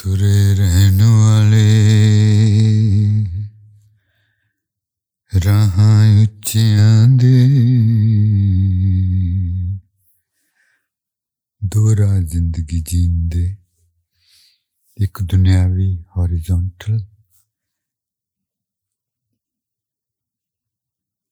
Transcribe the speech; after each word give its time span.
तुरे 0.00 0.36
रहन 0.58 1.00
वाले 1.20 1.66
राह 5.32 5.74
उच्चिया 6.22 6.86
दे 7.20 7.34
दो 11.74 11.92
राह 12.00 12.16
ज़िंदगी 12.34 12.80
जींदे 12.92 13.44
एक 15.04 15.22
दुनियावी 15.34 15.92
horizontal 16.16 16.98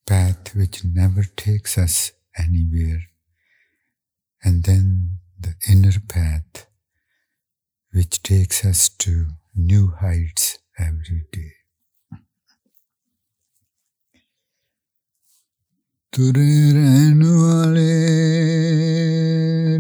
path 0.07 0.55
which 0.59 0.85
never 0.85 1.25
takes 1.47 1.79
us 1.79 2.01
anywhere 2.47 3.03
and 4.43 4.65
then 4.65 4.87
the 5.41 5.55
inner 5.73 6.01
path 6.15 6.68
which 7.94 8.24
takes 8.24 8.66
us 8.66 8.90
to 8.90 9.12
new 9.56 9.92
heights 10.02 10.58
every 10.80 11.24
day. 11.32 11.52
ਤੁਰੇ 16.12 16.72
ਰਹਿਣ 16.74 17.24
ਵਾਲੇ 17.24 17.94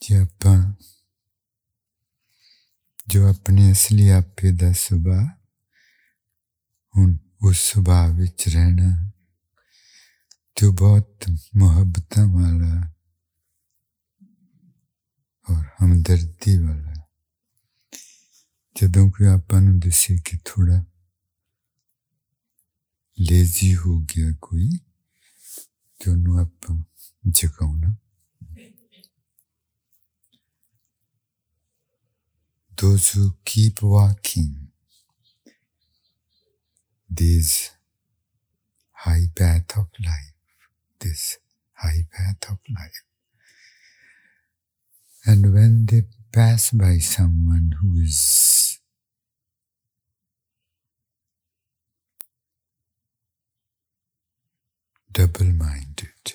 ਜੇ 0.02 0.16
ਆਪਾਂ 0.16 0.72
ਜੋ 3.08 3.28
ਆਪਣੇ 3.28 3.72
ਅਸਲੀ 3.72 4.08
ਆਪੇ 4.08 4.52
ਦਾ 4.52 4.72
ਸੁਭਾਅ 4.72 5.26
ਹੁਣ 6.96 7.16
ਉਸ 7.42 7.56
ਸੁਭਾਅ 7.56 8.12
ਵਿੱਚ 8.12 8.48
ਰਹਿਣਾ 8.48 9.10
ਜੋ 10.56 10.72
ਬਹੁਤ 10.72 11.24
ਮੁਹੱਬਤਾਂ 11.56 12.26
ਵਾਲਾ 12.26 12.80
ਔਰ 15.50 15.64
ਹਮਦਰਦੀ 15.82 16.58
ਵਾਲਾ 16.58 16.94
ਜਦੋਂ 18.76 19.10
ਕੋਈ 19.10 19.26
ਆਪਾਂ 19.26 19.60
ਨੂੰ 19.60 19.78
ਦਿਸੇ 19.78 20.16
ਕਿ 20.16 20.38
ਥੋੜਾ 20.44 20.84
Those 32.77 33.11
who 33.11 33.35
keep 33.45 33.81
walking. 33.81 34.67
This 37.09 37.71
high 38.91 39.27
path 39.33 39.77
of 39.77 39.87
life, 40.05 40.35
this 40.99 41.37
high 41.73 42.07
path 42.11 42.51
of 42.51 42.57
life. 42.69 43.03
And 45.25 45.53
when 45.53 45.85
they 45.85 46.03
pass 46.33 46.71
by 46.71 46.97
someone 46.97 47.75
who 47.81 48.01
is 48.01 48.74
double 55.15 55.45
minded. 55.45 56.33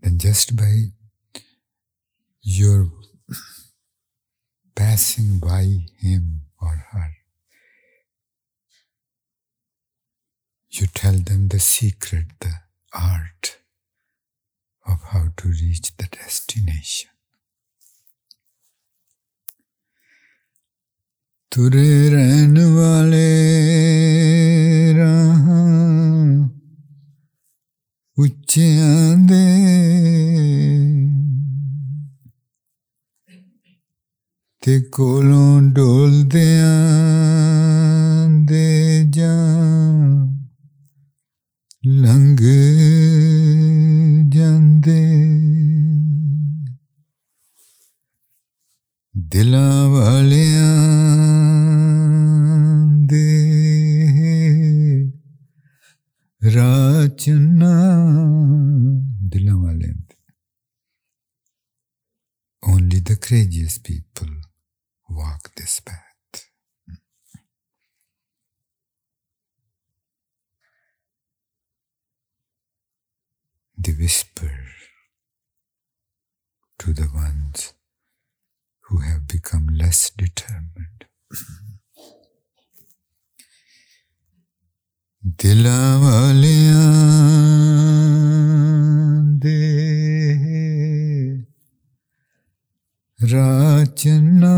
Then, 0.00 0.18
just 0.18 0.54
by 0.56 0.92
your 2.40 2.86
passing 4.76 5.40
by 5.40 5.64
him 5.98 6.42
or 6.62 6.86
her, 6.92 7.16
you 10.70 10.86
tell 10.86 11.18
them 11.18 11.48
the 11.48 11.58
secret, 11.58 12.26
the 12.38 12.54
art 12.94 13.58
of 14.86 15.02
how 15.10 15.32
to 15.36 15.48
reach 15.48 15.96
the 15.96 16.06
destination. 16.06 17.10
तुरे 21.52 22.08
रहने 22.08 22.64
वाले 22.78 23.26
रहा 24.94 25.79
ਉੱਚਿਆਂ 28.19 29.17
ਦੇ 29.17 29.43
ਤੇ 34.63 34.81
ਕੋਲੋਂ 34.81 35.61
ਡੋਲਦਿਆਂ 35.61 36.69
ਦੇ 38.45 39.03
ਜਾਂ 39.09 39.95
ਲੰਘ 41.85 42.37
ਜਾਂਦੇ 44.29 45.01
ਦਿਲਾਂ 49.15 49.87
ਵਾਲਿਆਂ 49.89 50.88
रचना 56.54 57.74
दिला 59.32 59.54
Only 62.62 63.00
the 63.00 63.16
craziest 63.16 63.84
people 63.84 64.32
walk 65.08 65.54
this 65.56 65.80
path. 65.80 66.06
They 73.78 73.92
whisper 73.92 74.52
to 76.80 76.92
the 76.92 77.08
ones 77.14 77.72
who 78.82 78.98
have 78.98 79.26
become 79.26 79.68
less 79.68 80.10
determined. 80.10 81.06
ਦਿਲਾਂ 85.26 85.98
ਵਾਲਿਆਂ 85.98 86.92
ਦੇ 89.38 89.58
ਰਾਚਨਾ 93.32 94.54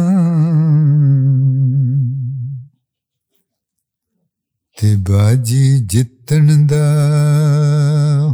ਤੇ 4.80 4.96
ਬਾਜੀ 4.96 5.80
ਜਿੱਤਣ 5.80 6.66
ਦਾ 6.66 6.84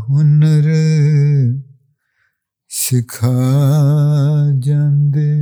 ਹੁਨਰ 0.09 0.71
ਸਿਖਾ 2.69 3.33
ਜਾਂਦੇ। 4.59 5.35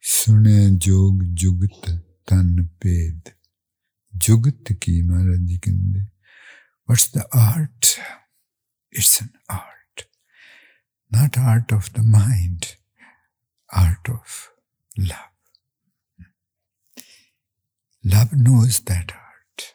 ਸੁਣੇ 0.00 0.70
ਜੋਗ 0.70 1.22
ਜੁਗਤ 1.22 2.05
तन 2.28 2.64
पेद 2.82 3.36
Jugat 4.18 4.80
ki 4.80 5.02
Maharaji 5.02 5.60
Kinde. 5.60 6.02
What's 6.86 7.08
the 7.08 7.26
art? 7.32 7.98
It's 8.90 9.20
an 9.20 9.32
art. 9.48 10.06
Not 11.10 11.36
art 11.38 11.72
of 11.72 11.92
the 11.92 12.02
mind, 12.02 12.76
art 13.72 14.08
of 14.08 14.50
love. 14.96 15.36
Love 18.04 18.32
knows 18.32 18.80
that 18.80 19.12
art. 19.12 19.74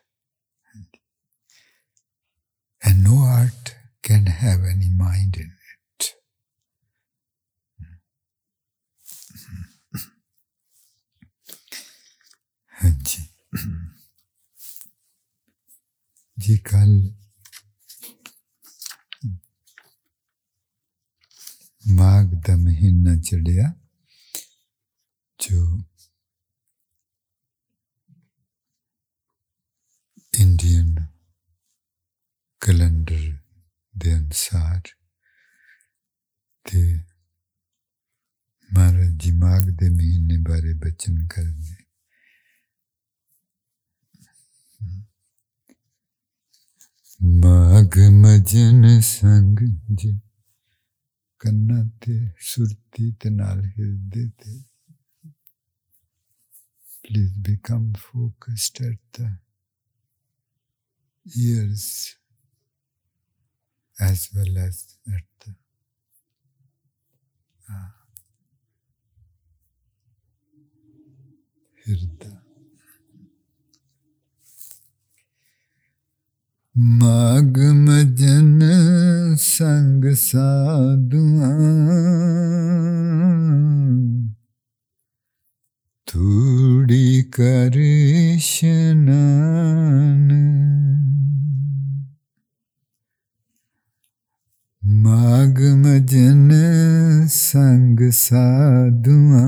And 2.83 3.03
no 3.03 3.17
art 3.19 3.75
can 4.01 4.25
have 4.25 4.61
any 4.61 4.89
mind 4.89 5.37
in 5.37 5.51
musical 16.51 16.91
माघ 21.83 22.25
द 22.45 22.49
महीना 22.63 23.15
चढ़िया 23.27 23.67
जो 25.39 25.61
Indian 30.41 30.95
calendar 32.61 33.25
के 33.95 34.11
अनुसार 34.11 34.81
महाराज 38.69 39.09
जी 39.23 39.31
माघ 39.39 39.61
के 39.79 39.89
महीने 39.89 40.37
बारे 40.49 40.73
बचन 40.85 41.17
कर 41.33 41.49
ਮਾਗ 47.22 47.98
ਮਜਨ 48.12 49.00
ਸੰਗ 49.00 49.58
ਜੀ 49.98 50.18
ਕੰਨਾਂ 51.40 51.84
ਤੇ 52.04 52.18
ਸੁਰਤੀ 52.40 53.10
ਤੇ 53.20 53.30
ਨਾਲ 53.30 53.64
ਹਿਰਦੇ 53.66 54.28
ਤੇ 54.38 54.62
please 57.06 57.34
become 57.40 57.92
focused 57.94 58.80
at 58.80 58.98
the 59.12 59.28
ears 61.26 62.16
as 64.00 64.28
well 64.34 64.58
as 64.58 64.98
at 65.06 65.24
the 65.40 65.52
uh, 67.70 67.90
hृदय 76.78 76.88
मागमजन 76.98 78.60
संग 79.36 80.04
साधुआ 80.14 81.50
थोड़ी 86.08 87.22
कर 87.22 87.72
मागमजन 94.86 96.50
संग 97.26 98.10
साधुआ 98.10 99.42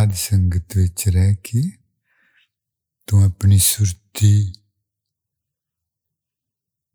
ਸਾਧ 0.00 0.12
ਸੰਗਤ 0.12 0.76
ਵਿੱਚ 0.76 1.08
ਰਹਿ 1.08 1.34
ਕੇ 1.44 1.60
ਤੂੰ 3.08 3.22
ਆਪਣੀ 3.24 3.58
ਸੁਰਤੀ 3.58 4.52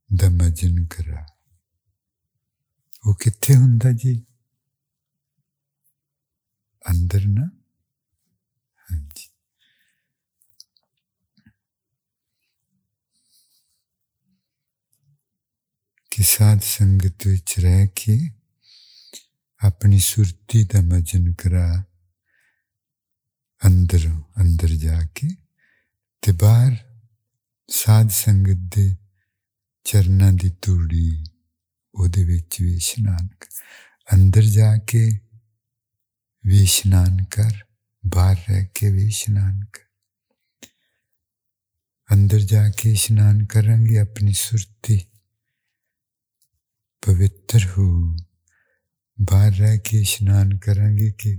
ਦਾ 0.09 0.29
ਮਜਨ 0.29 0.85
ਕਰਾ 0.85 1.25
ਉਹ 3.03 3.15
ਕਿੱਥੇ 3.15 3.55
ਹੁੰਦਾ 3.55 3.91
ਜੀ 3.91 4.15
ਅੰਦਰ 6.85 7.27
ਨਾ 7.27 7.45
ਹਾਂਜੀ 8.87 9.29
ਕਿ 16.11 16.23
ਸਾਧ 16.23 16.61
ਸੰਗਤ 16.61 17.27
ਵਿੱਚ 17.27 17.59
ਰਹਿ 17.59 17.87
ਕੇ 17.95 18.19
ਆਪਣੀ 19.61 19.99
ਸੁਰਤੀ 19.99 20.63
ਦਾ 20.63 20.81
ਮਜਨ 20.87 21.33
ਕਰਾ 21.33 21.83
ਅੰਦਰ 23.61 24.07
ਅੰਦਰ 24.41 24.67
ਜਾ 24.75 24.99
ਕੇ 25.15 25.27
ਤੇ 26.21 26.31
ਬਾਹਰ 26.31 26.75
ਸਾਧ 27.69 28.09
ਸੰਗਤ 28.09 28.77
ਦੇ 28.77 28.95
ਚਰਨਾਂ 29.85 30.31
ਦੀ 30.33 30.51
ਧੂੜੀ 30.61 31.23
ਉਹਦੇ 31.95 32.23
ਵਿੱਚ 32.23 32.61
ਵੀ 32.61 32.73
ਇਸ਼ਨਾਨ 32.75 33.27
ਕਰ 33.27 34.15
ਅੰਦਰ 34.15 34.41
ਜਾ 34.41 34.77
ਕੇ 34.77 35.19
ਵੀ 36.45 36.63
ਇਸ਼ਨਾਨ 36.63 37.23
ਕਰ 37.31 37.53
ਬਾਹਰ 38.03 38.35
ਰਹਿ 38.49 38.65
ਕੇ 38.75 38.89
ਵੀ 38.89 39.07
ਇਸ਼ਨਾਨ 39.07 39.65
ਕਰ 39.73 39.87
ਅੰਦਰ 42.13 42.39
ਜਾ 42.39 42.69
ਕੇ 42.69 42.91
ਇਸ਼ਨਾਨ 42.91 43.45
ਕਰਾਂਗੇ 43.45 43.97
ਆਪਣੀ 43.97 44.33
ਸੁਰਤੀ 44.33 44.99
पवित्र 47.03 47.61
हो 47.67 47.85
बाहर 49.17 49.53
रह 49.53 49.77
के 49.77 50.01
इशनान 50.01 50.51
करेंगे 50.57 51.09
कि 51.11 51.31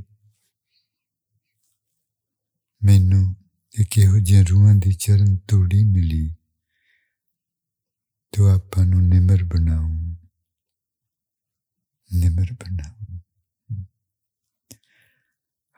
ਮੈਨੂੰ 2.87 3.35
ਇੱਕ 3.79 3.97
ਇਹੋ 3.97 4.19
ਜਿਹੇ 4.19 4.43
ਰੂਹਾਂ 4.43 4.75
ਦੀ 4.75 4.91
ਚਰਨ 4.91 5.35
ਤੋੜੀ 5.37 5.83
ਮਿਲੀ 5.83 6.35
ਤੋ 8.33 8.45
ਆਪਾਂ 8.45 8.85
ਨੂੰ 8.85 9.01
ਨਿਮਰ 9.07 9.43
ਬਣਾਉ 9.43 9.89
ਨਿਮਰ 12.11 12.53
ਬਣਾਉ 12.53 13.17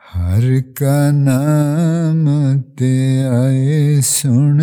ਹਰ 0.01 0.61
ਕਾ 0.75 1.11
ਨਾਮ 1.11 2.27
ਤੇ 2.61 2.91
ਆਏ 3.23 4.01
ਸੁਣ 4.01 4.61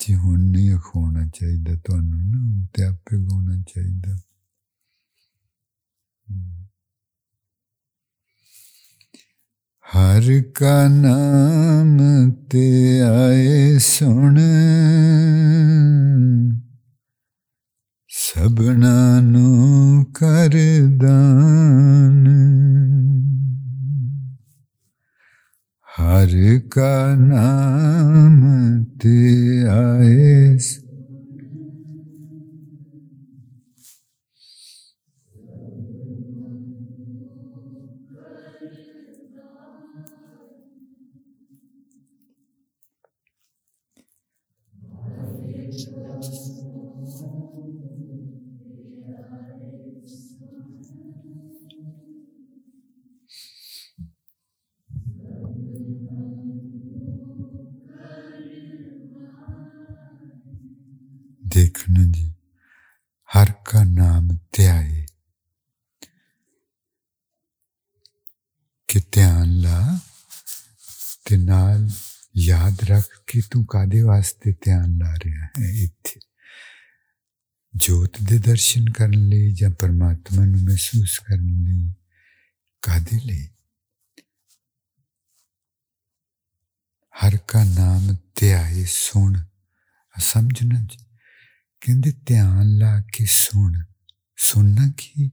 ਜੀ 0.00 0.14
ਹੁਣ 0.14 0.40
ਨਹੀਂ 0.40 0.74
ਹੋਣਾ 0.74 1.26
ਚਾਹੀਦਾ 1.26 1.74
ਤੁਹਾਨੂੰ 1.76 2.20
ਨਾ 2.30 2.66
ਤੇ 2.74 2.84
ਆਪੇ 2.84 3.18
ਗਾਉਣਾ 3.18 3.62
ਚਾਹੀਦਾ 3.68 4.16
ਹਰ 9.84 10.42
ਕਾ 10.54 10.88
ਨਾਮ 10.88 11.98
ਤੇ 12.50 13.00
ਆਏ 13.00 13.78
ਸੁਣ। 13.78 14.38
ਸਭਨਾ 18.08 19.20
ਨੂੰ 19.20 20.04
ਕਰ 20.04 20.54
ਦਾਨ। 20.96 22.28
ਹਰ 25.86 26.60
ਕਾ 26.70 27.14
ਨਾਮ 27.14 28.42
ਤੇ 28.84 29.38
ਆਏ 29.68 30.43
ਰੱਖ 73.33 73.33
ਕਿ 73.33 73.41
ਤੂੰ 73.41 73.65
ਕਾਦੇ 73.65 74.01
ਵਾਸਤੇ 74.01 74.51
ਧਿਆਨ 74.51 74.97
ਲਾ 74.97 75.13
ਰਿਹਾ 75.15 75.45
ਹੈ 75.45 75.69
ਇੱਥੇ 75.83 76.19
ਜੋਤ 77.75 78.17
ਦੇ 78.21 78.37
ਦਰਸ਼ਨ 78.37 78.91
ਕਰਨ 78.91 79.27
ਲਈ 79.29 79.53
ਜਾਂ 79.53 79.69
ਪਰਮਾਤਮਾ 79.69 80.45
ਨੂੰ 80.45 80.59
ਮਹਿਸੂਸ 80.59 81.19
ਕਰਨ 81.19 81.63
ਲਈ 81.63 81.93
ਕਾਦੇ 82.81 83.19
ਲਈ 83.25 83.47
ਹਰ 87.13 87.37
ਕਾ 87.47 87.63
ਨਾਮ 87.63 88.15
ਧਿਆਏ 88.35 88.85
ਸੁਣ 88.87 89.37
ਸਮਝਣਾ 90.19 90.79
ਜੀ 90.79 91.05
ਕਹਿੰਦੇ 91.81 92.11
ਧਿਆਨ 92.25 92.77
ਲਾ 92.77 93.01
ਕੇ 93.01 93.25
ਸੁਣ 93.25 93.83
ਸੁਣਨਾ 94.37 94.91
ਕੀ 94.97 95.31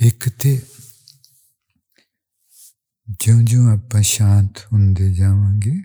ਇੱਕ 0.00 0.28
ਤੇ 0.28 0.62
ਜਿਉਂ-ਜਿਉਂ 3.09 3.77
ਆਪਾਂ 3.77 4.01
ਸ਼ਾਂਤ 4.01 4.57
ਹੁੰਦੇ 4.73 5.13
ਜਾਵਾਂਗੇ, 5.13 5.81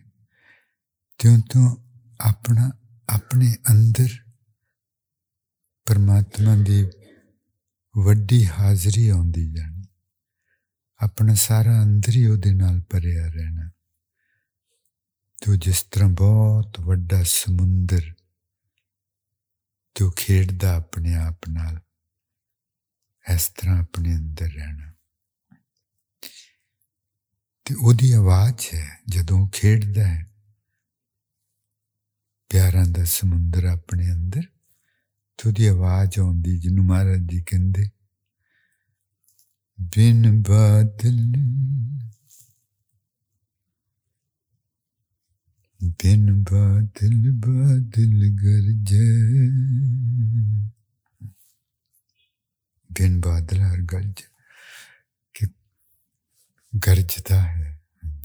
ਤਿਉਂ-ਤਿਉਂ 1.18 1.76
ਆਪਣਾ, 2.20 2.72
ਆਪਣੇ 3.08 3.56
ਅੰਦਰ 3.70 4.08
ਪਰਮਾਤਮਾ 5.86 6.56
ਦੀ 6.56 6.84
ਵੱਡੀ 8.04 8.46
ਹਾਜ਼ਰੀ 8.46 9.08
ਆਉਂਦੀ 9.08 9.52
ਜਾਣੀ। 9.52 9.82
ਆਪਣਾ 11.02 11.34
ਸਾਰਾ 11.34 11.82
ਅੰਦਰ 11.82 12.10
ਹੀ 12.10 12.26
ਉਹਦੇ 12.26 12.54
ਨਾਲ 12.54 12.80
ਭਰਿਆ 12.80 13.26
ਰਹਿਣਾ। 13.26 13.70
ਤੋ 15.44 15.56
ਜਿਸ 15.56 15.82
ਤਰ੍ਹਾਂ 15.82 16.08
ਬਹੁਤ 16.08 16.80
ਵੱਡਾ 16.80 17.22
ਸਮੁੰਦਰ 17.22 18.14
ਜੋ 20.00 20.10
ਖੇਡਦਾ 20.10 20.76
ਆਪਣੇ 20.76 21.14
ਆਪ 21.14 21.48
ਨਾਲ, 21.48 21.80
ਇਸ 23.34 23.48
ਤਰ੍ਹਾਂ 23.48 23.82
ਆਪਣੇ 23.82 24.16
ਅੰਦਰ 24.16 24.46
ਰਹਿਣਾ। 24.46 24.89
ਤੇ 27.69 27.75
ਉਹਦੀ 27.75 28.11
ਆਵਾਜ਼ 28.11 28.75
ਹੈ 28.75 28.99
ਜਦੋਂ 29.09 29.47
ਖੇਡਦਾ 29.47 30.03
ਹੈ 30.03 30.31
ਪਿਆਰਾਂ 32.49 32.85
ਦਾ 32.85 33.03
ਸਮੁੰਦਰ 33.03 33.65
ਆਪਣੇ 33.65 34.11
ਅੰਦਰ 34.11 34.41
ਤੇ 35.37 35.49
ਉਹਦੀ 35.49 35.65
ਆਵਾਜ਼ 35.65 36.19
ਆਉਂਦੀ 36.19 36.57
ਜਿਹਨੂੰ 36.59 36.85
ਮਹਾਰਾਜ 36.85 37.19
ਜੀ 37.19 37.41
ਕਹਿੰਦੇ 37.41 37.89
ਬਿਨ 39.79 40.41
ਬਾਦਲ 40.41 41.21
ਬਿਨ 46.03 46.43
ਬਾਦਲ 46.43 47.31
ਬਾਦਲ 47.31 48.29
ਗਰਜੇ 48.43 49.15
ਬਿਨ 52.89 53.19
ਬਾਦਲ 53.19 53.61
ਹਰ 53.61 53.81
ਗਰਜ 53.81 54.11
ਕਿ 54.11 54.23
गर्जता 56.74 57.42
है। 57.42 57.72
हाँ 57.72 58.18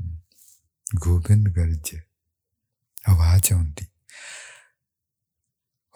हम्म। 0.00 0.20
गोविंद 0.94 1.48
गर्ज। 1.48 2.02
आवाज़ 3.08 3.54
आती 3.54 3.86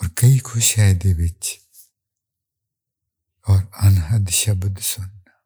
और 0.02 0.08
कई 0.08 0.38
खुश 0.38 0.78
है 0.78 0.94
दे 0.94 1.12
विच। 1.12 1.60
और 3.48 3.72
अनहद 3.82 4.28
शब्द 4.28 4.78
सुनना 4.78 5.44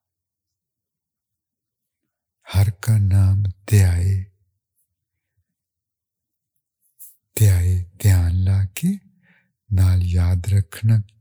हर 2.53 2.71
का 2.71 2.99
नाम 2.99 3.47
त्याए। 3.47 4.25
त्याए, 7.37 7.79
ध्यान 7.79 8.33
ला 8.33 8.65
के 8.65 8.89
नाल 9.73 10.03
याद 10.03 10.43
रखना 10.49 11.18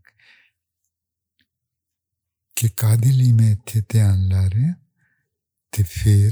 कि 2.57 2.69
cade 2.69 3.11
li 3.11 3.33
mette 3.33 3.81
dhyan 3.81 4.29
la 4.29 4.47
re 4.47 4.73
te 5.73 5.83
fir 5.83 6.31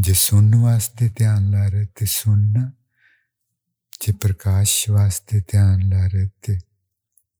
जे 0.00 0.14
सुन 0.14 0.54
वास्ते 0.54 1.08
ध्यान 1.08 1.52
ला 1.52 1.66
रहे 1.66 1.86
तो 1.86 2.06
सुनना, 2.06 2.72
जो 4.02 4.12
प्रकाश 4.12 4.90
वास्ते 4.90 5.40
ध्यान 5.40 5.82
ला 5.82 6.06
रहे 6.06 6.26
तो 6.26 6.58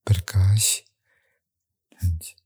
प्रकाश। 0.06 0.82
हाँ 1.94 2.10
जी। 2.10 2.36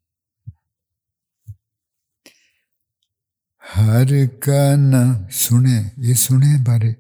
हर 3.65 4.27
का 4.27 4.77
ना 4.77 5.29
सुने, 5.29 6.09
ये 6.09 6.15
सुने 6.15 6.63
बारे, 6.63 6.97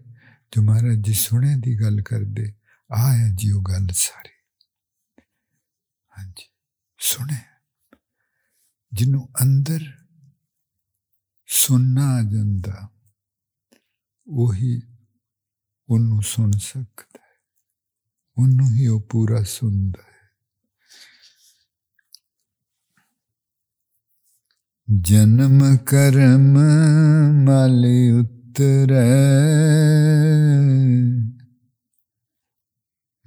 जो 0.55 0.63
महाराज 0.63 0.97
जी 0.97 1.15
सुने 1.15 1.57
की 1.57 1.77
गल 1.77 2.03
करते 2.03 2.55
आ 2.95 3.13
है 3.13 3.37
जी 3.37 3.53
वो 3.53 3.61
गल 3.61 3.87
सारी। 3.87 4.35
हाँ 6.11 6.25
जी, 6.25 6.51
सुने। 6.99 7.58
ਜਿਹਨੂੰ 8.98 9.28
ਅੰਦਰ 9.42 9.84
ਸੁਣਨਾ 11.50 12.08
ਆ 12.16 12.22
ਜਾਂਦਾ 12.22 12.88
ਉਹੀ 14.28 14.82
ਉਹਨੂੰ 15.90 16.22
ਸੁਣ 16.22 16.52
ਸਕਦਾ 16.52 17.20
ਹੈ 17.20 17.38
ਉਹਨੂੰ 18.38 18.72
ਹੀ 18.74 18.88
ਉਹ 18.88 19.02
ਪੂਰਾ 19.02 19.44
ਸੁਣਦਾ 19.44 20.12
ਜਨਮ 24.88 25.78
ਕਰਮ 25.78 26.58
ਮਲ 27.44 27.86
ਉਤਰੈ 28.20 29.06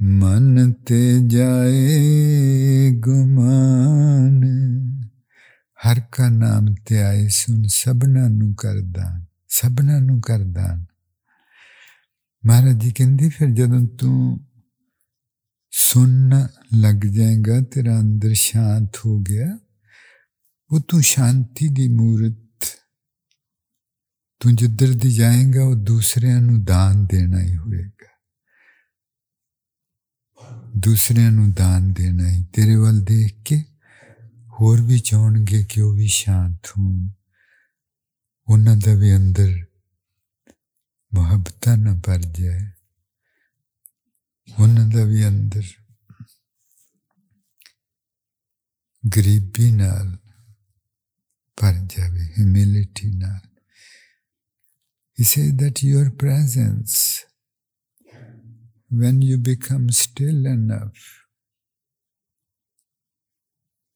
ਮਨ 0.01 0.73
ਤੇ 0.73 1.21
ਜਾਏ 1.27 2.91
ਗੁਮਾਨ 3.01 4.41
ਹਰ 5.82 6.00
ਕਾ 6.12 6.30
ਨਾਮ 6.30 6.66
ਧਿਆਏ 6.88 7.28
ਸੁਨ 7.28 7.64
ਸਭਨਾ 7.68 8.28
ਨੂੰ 8.28 8.54
ਕਰਦਾਨ 8.56 9.26
ਸਭਨਾ 9.48 10.00
ਨੂੰ 10.00 10.22
ਕਰਦਾਨ 10.22 10.86
ਮਹਾਰਾਜ 12.44 12.82
ਜੀ 12.82 12.92
ਕਹਿੰਦੇ 12.92 13.30
ਫਿਰ 13.30 13.50
ਜਦੋਂ 13.50 13.88
ਤੂੰ 13.88 14.40
ਸੁਣਨ 15.72 16.48
ਲੱਗ 16.74 17.06
ਜਾਏਗਾ 17.06 17.60
ਤੇਰਾ 17.62 18.00
ਅੰਦਰ 18.00 18.34
ਸ਼ਾਂਤ 18.34 18.98
ਹੋ 19.06 19.20
ਗਿਆ 19.20 19.58
ਉਹ 20.72 20.80
ਤੂੰ 20.80 21.02
ਸ਼ਾਂਤੀ 21.02 21.68
ਦੀ 21.68 21.88
ਮੂਰਤ 21.88 22.66
ਤੂੰ 24.42 24.56
ਜਿੱਧਰ 24.56 24.94
ਦੀ 24.94 25.12
ਜਾਏਗਾ 25.12 25.64
ਉਹ 25.64 25.76
ਦੂਸਰਿਆਂ 25.76 26.42
ਨੂੰ 26.42 26.64
ਦਾਨ 26.64 27.06
ਦੇਣਾ 27.06 27.42
ਹੀ 27.42 27.56
ਹੋਏਗਾ 27.56 28.10
ਦੂਸਰਿਆਂ 30.78 31.32
ਨੂੰ 31.32 31.52
ਦਾਨ 31.54 31.94
ਦੇਣਾ 31.94 32.30
ਹੀ 32.30 32.44
ਤੇਰੇ 32.54 32.76
ਵੱਲ 32.76 33.02
ਦੇਖ 33.02 33.36
ਕੇ 33.46 33.64
ਹੋਰ 34.61 34.83
ਵੀ 34.83 34.99
ਚਾਹਣਗੇ 34.99 35.65
ਕਿ 35.65 35.81
ਉਹ 35.81 35.95
ਵੀ 35.95 36.07
ਸ਼ਾਂਤ 36.07 36.71
ਹੋਣ 36.79 37.09
ਉਹਨਾਂ 38.49 38.77
ਦਾ 38.77 38.95
ਵੀ 38.95 39.17
ਅੰਦਰ 39.17 39.67
ਮੁਹੱਬਤਾਂ 41.15 41.77
ਨਾ 41.79 41.95
ਭਰ 42.07 42.23
ਜਾਏ 42.23 42.61
ਉਹਨਾਂ 44.59 44.87
ਦਾ 44.87 45.05
ਵੀ 45.05 45.29
ਅੰਦਰ 45.29 45.63
ਗਰੀਬੀ 49.17 49.71
ਨਾਲ 49.71 50.17
Panjabi, 51.59 52.35
humility 52.37 53.13
now. 53.15 53.41
He 55.19 55.25
said 55.25 55.59
that 55.59 55.83
your 55.83 56.11
presence, 56.11 57.25
when 58.91 59.23
you 59.23 59.39
become 59.39 59.91
still 59.91 60.47
enough 60.47 61.20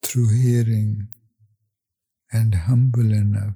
through 0.05 0.29
hearing 0.29 1.07
and 2.31 2.55
humble 2.55 3.11
enough 3.13 3.55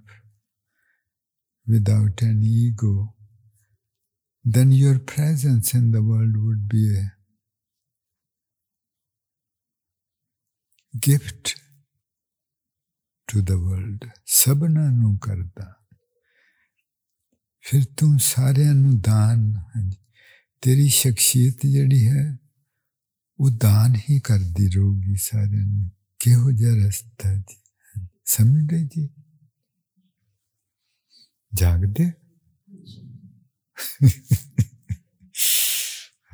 without 1.67 2.21
any 2.21 2.45
ego, 2.45 3.13
then 4.45 4.71
your 4.71 4.99
presence 4.99 5.73
in 5.73 5.91
the 5.91 6.01
world 6.01 6.35
would 6.37 6.67
be 6.69 6.97
a 6.97 7.11
gift 10.99 11.55
to 13.27 13.41
the 13.41 13.51
world 13.51 14.05
ਸਭਨਾ 14.25 14.89
ਨੂੰ 14.89 15.17
ਕਰਦਾ 15.19 15.73
ਫਿਰ 17.59 17.83
ਤੂੰ 17.97 18.17
ਸਾਰਿਆਂ 18.19 18.73
ਨੂੰ 18.75 18.99
ਦਾਨ 19.01 19.53
ਤੇਰੀ 20.61 20.87
ਸ਼ਖਸੀਅਤ 20.89 21.65
ਜਿਹੜੀ 21.65 22.07
ਹੈ 22.07 22.37
ਉਹ 23.39 23.51
ਦਾਨ 23.51 23.95
ਹੀ 24.09 24.19
ਕਰਦੀ 24.19 24.67
ਰਹੂਗੀ 24.67 25.15
ਸਾਰਿਆਂ 25.15 25.65
ਨੂੰ 25.65 25.89
ਕਿਹੋ 26.19 26.51
ਜਿਹਾ 26.51 26.87
ਰਸਤਾ 26.87 27.33
ਜੀ 27.33 27.61
ਸਮਝਦੇ 28.25 28.83
ਜੀ 28.83 29.09
ਜਾਗਦੇ 31.53 32.11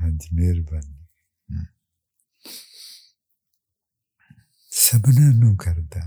ਹਾਂਜੀ 0.01 0.35
ਮਿਹਰਬਾਨੀ 0.35 0.97
ਸਭਨਾ 4.71 5.31
ਨੂੰ 5.31 5.57
ਕਰਦਾ 5.57 6.01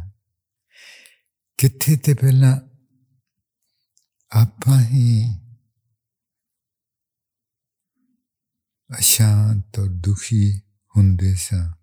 ਕਿੱਥੇ 1.58 1.96
ਤੇ 1.96 2.14
ਪਹਿਲਾਂ 2.14 2.60
ਆਪਾਂ 4.32 4.80
ਹੀ 4.82 5.24
ਅਸ਼ਾਂਤ 8.98 9.78
ਔਰ 9.78 9.88
ਦੁਖੀ 9.88 10.60
ਹੁੰਦੇ 10.96 11.34
ਸਾਂ 11.34 11.77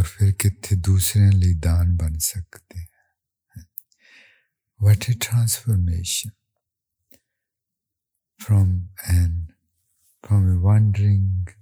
ਔਰ 0.00 0.04
ਫਿਰ 0.04 0.32
ਕਿੱਥੇ 0.32 0.76
ਦੂਸਰਿਆਂ 0.76 1.32
ਲਈ 1.32 1.54
ਦਾਨ 1.54 1.96
ਬਣ 1.96 2.18
ਸਕਦੇ 2.18 2.80
ਹਾਂ 2.80 2.94
what 4.86 5.06
a 5.10 5.14
transformation 5.24 6.32
from 8.38 8.72
an 9.12 9.36
from 10.24 10.42
a 10.50 10.56
wandering 10.66 11.52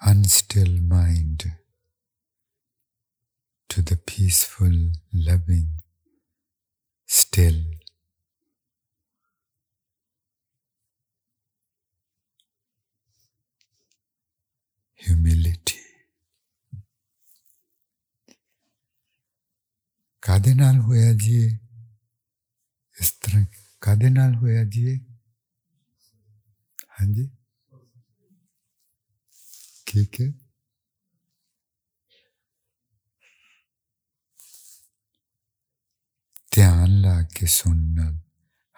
unstill 0.00 0.74
mind 0.82 1.46
to 3.70 3.82
the 3.82 3.96
peaceful, 3.96 4.92
loving, 5.12 5.68
still. 7.06 7.60
Humility. 14.94 15.87
ਕਾਦੇ 20.22 20.54
ਨਾਲ 20.54 20.78
ਹੋਇਆ 20.80 21.12
ਜੀ 21.12 21.58
ਇਸ 22.96 23.10
ਤਰ੍ਹਾਂ 23.12 23.44
ਕਾਦੇ 23.82 24.08
ਨਾਲ 24.08 24.34
ਹੋਇਆ 24.34 24.64
ਜੀ 24.64 24.94
ਹਾਂਜੀ 27.00 27.30
ਠੀਕ 29.86 30.20
ਹੈ 30.20 30.32
ਧਿਆਨ 36.52 37.00
ਲਾ 37.00 37.20
ਕੇ 37.22 37.46
ਸੁਣਨਾ 37.46 38.10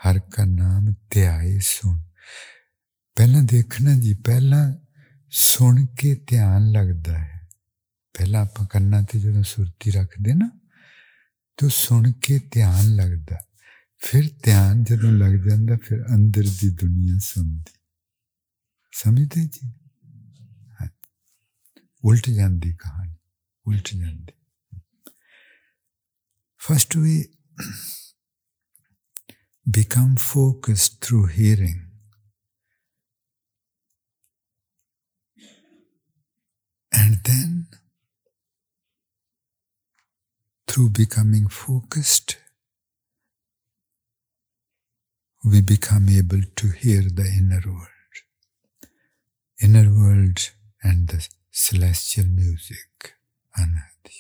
ਹਰ 0.01 0.19
ਕਾ 0.19 0.45
ਨਾਮ 0.45 0.93
ਧਿਆਏ 1.11 1.59
ਸੁਣ 1.59 1.99
ਪਹਿਲਾਂ 3.17 3.43
ਦੇਖਣਾ 3.43 3.95
ਜੀ 3.95 4.15
ਪਹਿਲਾਂ 4.15 4.65
ਸੁਣ 5.31 5.85
ਕੇ 5.99 6.15
ਧਿਆਨ 6.29 6.71
ਲੱਗਦਾ 6.73 7.19
ਹੈ 7.19 7.49
ਪਹਿਲਾਂ 8.15 8.41
ਆਪਾਂ 8.41 8.67
ਕੰਨਾਂ 8.67 9.03
ਤੇ 9.03 9.19
ਜਦੋਂ 9.19 9.43
ਸੁਰਤੀ 9.43 9.91
ਰੱਖਦੇ 9.91 10.35
ਨਾ 10.35 10.51
ਤੋ 11.57 11.69
ਸੁਣ 11.69 12.13
ਕੇ 12.13 12.39
ਧਿਆਨ 12.39 12.95
ਲੱਗਦਾ 12.97 13.37
ਫਿਰ 13.99 14.31
ਧਿਆਨ 14.43 14.85
ਜਦੋਂ 14.85 15.13
ਲੱਗ 15.13 15.33
ਜਾਂਦਾ 15.33 15.77
ਫਿਰ 15.77 16.05
ਅੰਦਰ 16.15 16.45
ਦੀ 16.61 16.69
ਦੁਨੀਆ 16.71 17.19
ਸੁਣਦੀ 17.19 17.79
ਸਮਝਦੇ 18.93 19.45
ਜੀ 19.45 19.73
ਉਲਟ 22.05 22.31
ਜਾਂਦੀ 22.31 22.73
ਕਹਾਣੀ 22.73 23.15
ਉਲਟ 23.67 23.95
ਜਾਂਦੀ 23.95 24.33
first 26.59 26.97
we 26.97 27.25
become 29.67 30.17
focused 30.17 31.01
through 31.01 31.27
hearing. 31.27 31.90
to 40.82 40.90
becoming 40.90 41.48
focused, 41.48 42.38
we 45.46 45.62
become 45.62 46.10
able 46.10 46.42
to 46.56 46.70
hear 46.70 47.02
the 47.02 47.28
inner 47.40 47.62
world. 47.68 48.16
Inner 49.62 49.90
world 49.94 50.40
and 50.82 51.08
the 51.08 51.28
celestial 51.52 52.26
music, 52.26 53.14
Anadi. 53.60 54.18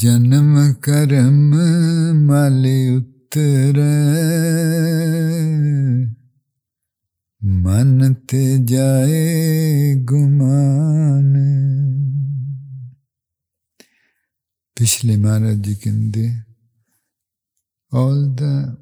जन्म 0.00 0.52
कर्म 0.86 1.54
मल 2.26 2.66
उतर 2.96 3.78
मन 7.64 8.14
ते 8.30 8.42
जाए 8.70 9.94
गुमान 10.10 11.32
to 14.82 14.88
Shri 14.88 15.16
Maharaj, 15.16 15.64
you 15.64 16.32
all 17.92 18.34
the 18.34 18.76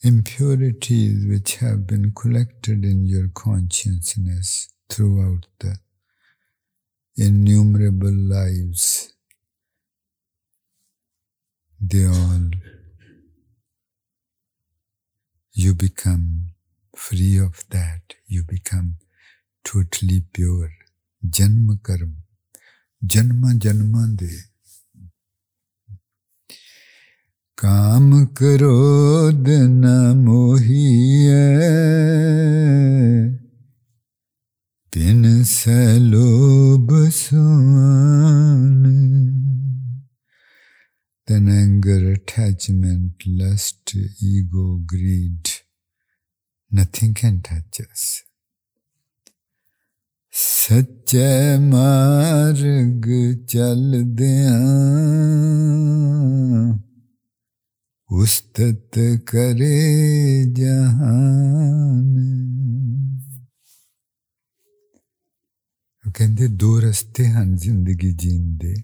impurities 0.00 1.26
which 1.26 1.56
have 1.56 1.86
been 1.86 2.12
collected 2.12 2.82
in 2.82 3.04
your 3.04 3.28
consciousness 3.34 4.72
throughout 4.88 5.44
the 5.60 5.76
innumerable 7.18 8.10
lives, 8.10 9.12
they 11.78 12.06
all 12.06 12.48
you 15.52 15.74
become 15.74 16.52
free 16.96 17.36
of 17.36 17.68
that, 17.68 18.14
you 18.26 18.44
become 18.44 18.96
totally 19.62 20.22
pure. 20.32 20.70
Janma. 21.28 21.78
जन्म 23.04 23.58
जन्म 23.58 24.16
दे। 24.16 24.52
काम 27.58 28.26
क्रोध 28.26 29.48
न 29.48 29.84
मोही 30.16 30.86
तिन 34.92 35.44
सलोभ 35.44 36.88
सुन 37.10 38.84
तन 41.28 41.48
anger 41.48 42.12
attachment 42.12 43.14
lust 43.28 43.96
ego 44.22 44.78
greed 44.78 45.48
nothing 46.74 47.14
can 47.14 47.40
touch 47.40 47.80
us 47.80 48.22
ਸੱਚੇ 50.34 51.58
ਮਾਰਗ 51.58 53.06
ਚੱਲਦਿਆਂ, 53.48 54.60
ਉਸਤਤ 58.10 58.98
ਕਰੇ 59.26 60.44
ਜਹਾਨ। 60.52 62.16
ਕਹਿੰਦੇ, 66.16 66.48
ਦੋ 66.48 66.80
ਰਸਤੇ 66.80 67.28
ਹਨ 67.28 67.56
ਜ਼ਿੰਦਗੀ 67.56 68.12
ਜੀਣ 68.12 68.58
ਦੇ। 68.58 68.74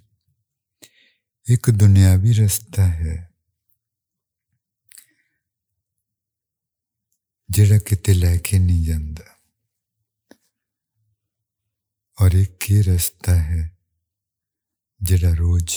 ਇੱਕ 1.51 1.71
ਦੁਨਿਆਵੀ 1.71 2.33
ਰਸਤਾ 2.33 2.87
ਹੈ, 2.89 3.31
ਜਿਹੜਾ 7.51 7.79
ਕਿਤੇ 7.79 8.15
ਲੈ 8.15 8.37
ਕੇ 8.37 8.59
ਨਹੀਂ 8.59 8.85
ਜਾਂਦਾ। 8.85 9.38
और 12.20 12.37
एक 12.37 12.70
ये 12.70 12.81
रस्ता 12.81 13.33
है 13.40 13.76
जरा 15.00 15.33
रोज 15.33 15.74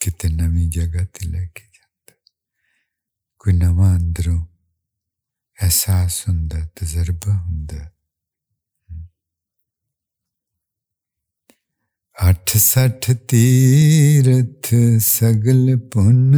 कितने 0.00 0.30
नवी 0.30 0.68
जगह 0.68 1.04
ते 1.04 1.26
लेके 1.26 1.64
जाता 1.64 2.14
कोई 3.38 3.52
नवा 3.52 3.94
अंदरों 3.94 4.40
एहसास 5.58 6.24
होंगे 6.28 6.64
तजर्बा 6.66 7.34
हों 7.34 7.58
अठ 12.16 12.56
सठ 12.56 13.10
तीरथ 13.30 14.68
सगल 15.02 15.76
पुन 15.92 16.32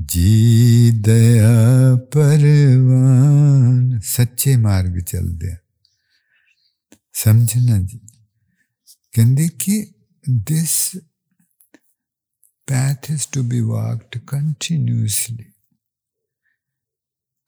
जी 0.00 0.90
दया 0.90 1.96
परवान। 1.96 4.00
सच्चे 4.00 4.56
मार्ग 4.56 5.04
चल 5.04 5.28
दिया 5.28 5.56
समझना 7.14 7.78
जी? 7.78 8.00
कहते 9.14 9.48
कि 9.48 9.94
this 10.28 10.96
path 12.68 13.10
is 13.10 13.26
to 13.32 13.42
be 13.42 13.60
walked 13.60 14.18
continuously 14.18 15.52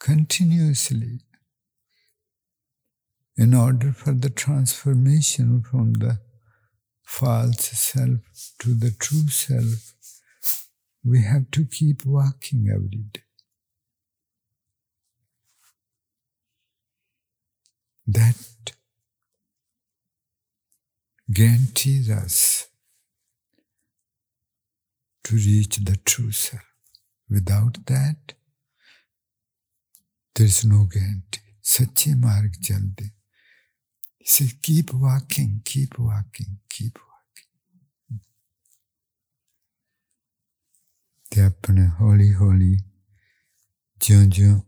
continuously 0.07 1.19
in 3.39 3.55
order 3.55 3.93
for 3.93 4.15
the 4.15 4.35
transformation 4.39 5.63
from 5.63 5.93
the 5.93 6.19
false 7.07 7.61
self 7.61 8.23
to 8.65 8.75
the 8.75 8.97
true 9.01 9.29
self 9.29 9.92
We 11.05 11.23
have 11.25 11.51
to 11.53 11.65
keep 11.65 12.05
working 12.07 12.69
every 12.73 13.05
day. 13.13 13.23
That 18.07 18.73
guarantees 21.33 22.11
us 22.11 22.69
to 25.25 25.37
reach 25.37 25.77
the 25.79 25.97
true 26.05 26.31
self. 26.31 26.63
Without 27.29 27.87
that, 27.87 28.35
there 30.35 30.47
is 30.47 30.65
no 30.65 30.85
guarantee. 30.85 31.41
Sachi 31.63 32.19
marg 32.19 32.61
jaldi. 32.61 33.11
He 34.19 34.29
says, 34.29 34.55
keep 34.63 34.93
walking, 34.93 35.63
keep 35.65 35.99
walking, 35.99 36.59
keep 36.69 36.99
walking. 36.99 37.12
ਤੇ 41.32 41.42
ਆਪਣੇ 41.42 41.88
ਹੌਲੀ 41.88 42.34
ਹੌਲੀ 42.34 42.78
ਜਿਉਂ 44.02 44.26
ਜਿਉਂ 44.26 44.62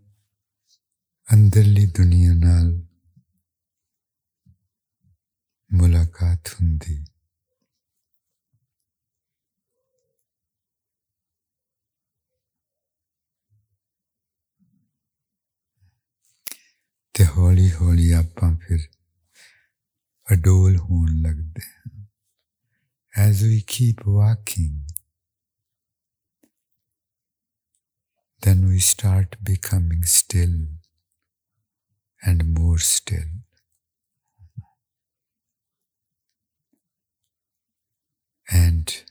ਅੰਦਰਲੀ 1.33 1.85
ਦੁਨੀਆ 1.85 2.33
ਨਾਲ 2.33 2.71
ਮੁਲਾਕਾਤ 5.71 6.47
ਹੁੰਦੀ 6.47 7.05
ਤੇ 17.13 17.25
ਹੌਲੀ 17.25 17.71
ਹੌਲੀ 17.71 18.11
ਆਪਾਂ 18.11 18.57
ਫਿਰ 18.57 18.87
ਅਡੋਲ 20.33 20.77
ਹੋਣ 20.77 21.09
ਲੱਗਦੇ 21.21 21.61
ਹਾਂ 21.61 21.89
as 23.13 23.39
we 23.43 23.55
keep 23.71 24.01
walking 24.07 24.75
then 28.43 28.67
we 28.67 28.79
start 28.79 29.35
becoming 29.43 30.03
still 30.03 30.55
and 32.23 32.59
more 32.59 32.79
still 32.79 33.29
and 38.51 39.03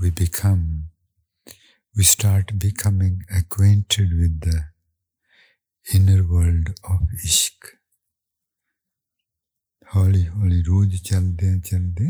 we 0.00 0.10
become, 0.10 0.88
we 1.96 2.02
start 2.02 2.58
becoming 2.58 3.24
acquainted 3.30 4.12
with 4.12 4.40
the 4.40 4.64
inner 5.94 6.22
world 6.24 6.70
of 6.84 7.00
ishq. 7.24 7.78
ਹੌਲੀ 9.96 10.26
ਹੌਲੀ 10.28 10.62
ਰੋਜ਼ 10.62 11.02
ਚੱਲਦੇ 11.02 11.60
ਚੱਲਦੇ 11.60 12.06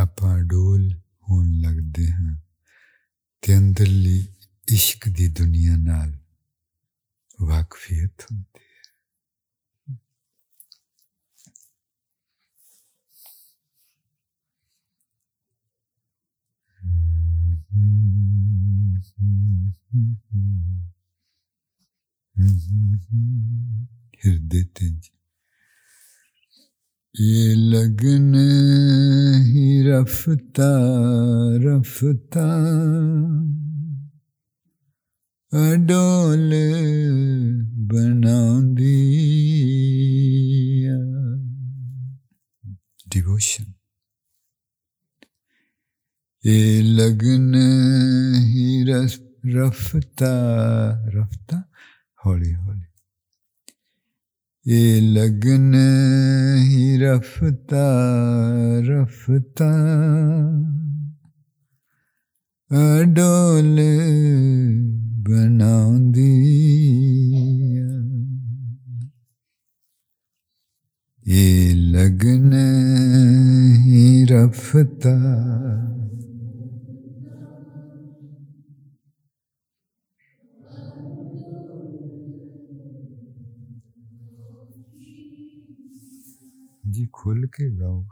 ਆਪਾਂ 0.00 0.38
ਡੋਲ 0.38 1.00
ਹੋਣ 1.22 1.46
ਲੱਗਦੇ 1.60 2.12
ਹਾਂ 2.12 2.36
ਤੇ 3.42 3.56
ਅੰਦਰਲੀ 3.56 4.26
ਇਸ਼ਕ 4.68 5.08
ਦੀ 5.08 5.28
ਦੁਨੀਆ 5.28 5.76
ਨਾਲ 5.76 6.16
ਵਾਕਫੀਅਤ 7.42 8.22
ਹੁੰਦੀ 8.22 8.66
हृदय 24.22 24.64
तेज 24.76 25.10
ये 27.15 27.53
लगन 27.53 28.33
ही 29.45 29.65
रफ्ता 29.87 30.69
रफ्ता। 31.65 32.45
अडोल 35.53 36.49
बनांदी 37.89 38.95
डिवोशन 43.09 43.73
ये 46.45 46.81
लगन 46.81 47.53
ही 48.45 48.83
रफ्ता 48.89 50.33
रफ्ता। 51.15 51.57
हौली 52.25 52.51
हौली। 52.51 52.92
ये 54.67 54.99
लगन 54.99 55.73
ही 56.57 56.97
रफ्ता 56.97 57.87
रफ्ता। 58.79 59.71
अडोल 62.71 63.77
बनांदी 65.27 66.35
ये 71.27 71.73
लगन 71.73 72.51
ही 73.83 74.25
रफ्ता। 74.25 75.17
जी 86.93 87.05
खुल 87.05 87.45
के 87.55 87.69
गाओ। 87.75 88.03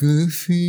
goofy. 0.00 0.59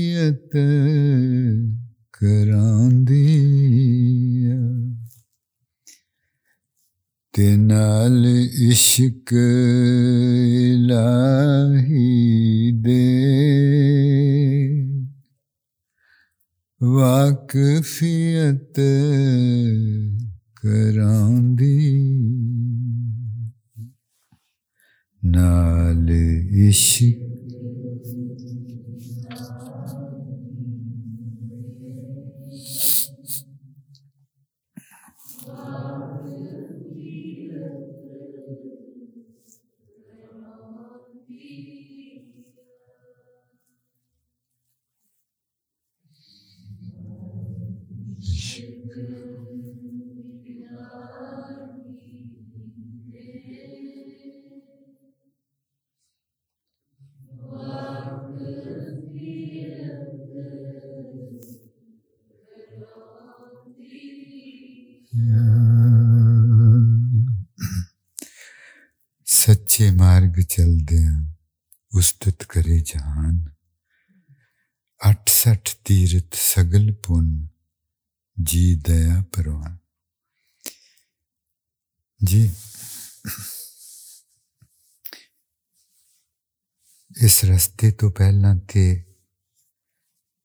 ਇਸ 87.40 87.44
ਰਸਤੇ 87.44 87.90
ਤੋਂ 87.90 88.10
ਪਹਿਲਾਂ 88.10 88.54
ਤੇ 88.68 88.82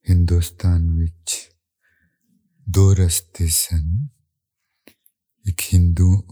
ਹਿੰਦੁਸਤਾਨ 0.06 0.90
ਵਿੱਚ 0.90 1.34
ਦੋ 2.66 2.94
ਰਸਤੇ 2.94 3.46
ਸਨ 3.46 4.06
ਇੱਕ 5.44 5.60
ਹਿੰਦੂ 5.74 6.22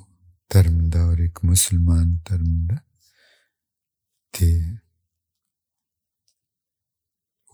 ਧਰਮ 0.51 0.79
ਦਾ 0.91 1.05
ਔਰ 1.05 1.19
ਇੱਕ 1.19 1.39
ਮੁਸਲਮਾਨ 1.45 2.17
ਧਰਮ 2.29 2.67
ਦਾ 2.67 2.77
ਤੇ 4.35 4.51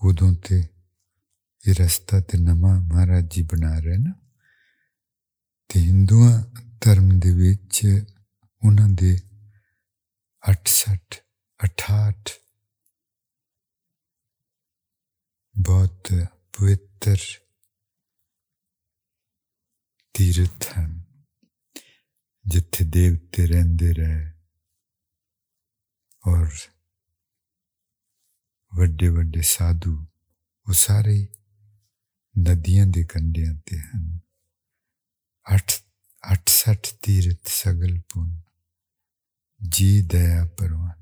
ਉਦੋਂ 0.01 0.33
ਤੇ 0.39 0.63
ਇਹ 1.63 1.73
ਰਸਤਾ 1.79 2.19
ਤੇ 2.21 2.37
ਨਵਾਂ 2.37 2.79
ਮਹਾਰਾਜ 2.81 3.27
ਜੀ 3.31 3.41
ਬਣਾ 3.43 3.77
ਰਹੇ 3.79 3.97
ਨਾ 3.97 4.13
ਤੇ 5.69 5.79
ਹਿੰਦੂਆਂ 5.79 6.43
ਧਰਮ 6.81 7.09
ਦੇ 7.19 7.33
ਵਿੱਚ 7.33 7.85
ਉਹਨਾਂ 8.63 8.89
ਦੇ 8.89 9.17
ਬਹੁਤ 16.61 16.61
ਪਵਿੱਤਰ 16.61 17.17
ਤੀਰਥ 20.13 20.77
ਹਨ 20.77 21.03
ਜਿੱਥੇ 22.45 22.85
ਦੇਵਤੇ 22.85 23.45
ਰਹਿੰਦੇ 23.47 23.93
ਰਹੇ 23.93 24.31
ਔਰ 26.27 26.47
ਵੱਡੇ 28.77 29.09
ਵੱਡੇ 29.09 29.41
ਸਾਧੂ 29.41 30.05
ਉਹ 30.65 30.73
ਸਾਰੇ 30.73 31.27
ਨਦੀਆਂ 32.37 32.87
ਦੇ 32.87 33.03
ਕੰਢਿਆਂ 33.03 33.53
ਤੇ 33.65 33.79
ਹਨ 33.79 34.19
8 35.45 35.57
68 36.23 36.93
ਤੀਰਥ 37.01 37.47
ਸਗਲ 37.47 37.99
ਪੁੰਨ 38.13 38.41
ਜੀ 39.67 40.01
ਦਇਆ 40.01 40.45
ਪਰਵਾਨ 40.45 41.01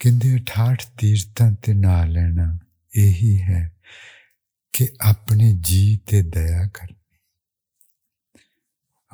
ਕਹਿੰਦੇ 0.00 0.34
68 0.36 0.74
ਤੀਰਥਾਂ 0.98 1.52
ਤੇ 1.52 1.74
ਨਾ 1.74 2.04
ਲੈਣਾ 2.04 2.58
ਇਹੀ 2.96 3.42
ਹੈ 3.42 3.75
ਕਿ 4.76 4.88
ਆਪਣੇ 5.00 5.52
ਜੀ 5.60 5.96
ਤੇ 5.96 6.22
ਦਇਆ 6.22 6.68
ਕਰਨੀ 6.68 7.18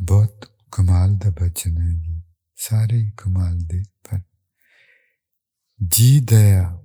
ਬਹੁਤ 0.02 0.46
ਕਮਾਲ 0.72 1.16
ਦਾ 1.16 1.30
ਬਚਨ 1.30 1.78
ਹੈ 1.78 1.92
ਜੀ 2.02 2.22
ਸਾਰੇ 2.56 3.10
ਕਮਾਲ 3.16 3.58
ਦੇ 3.58 3.82
ਪਰ 3.82 4.20
ਜੀ 5.80 6.20
ਦਇਆ 6.20 6.84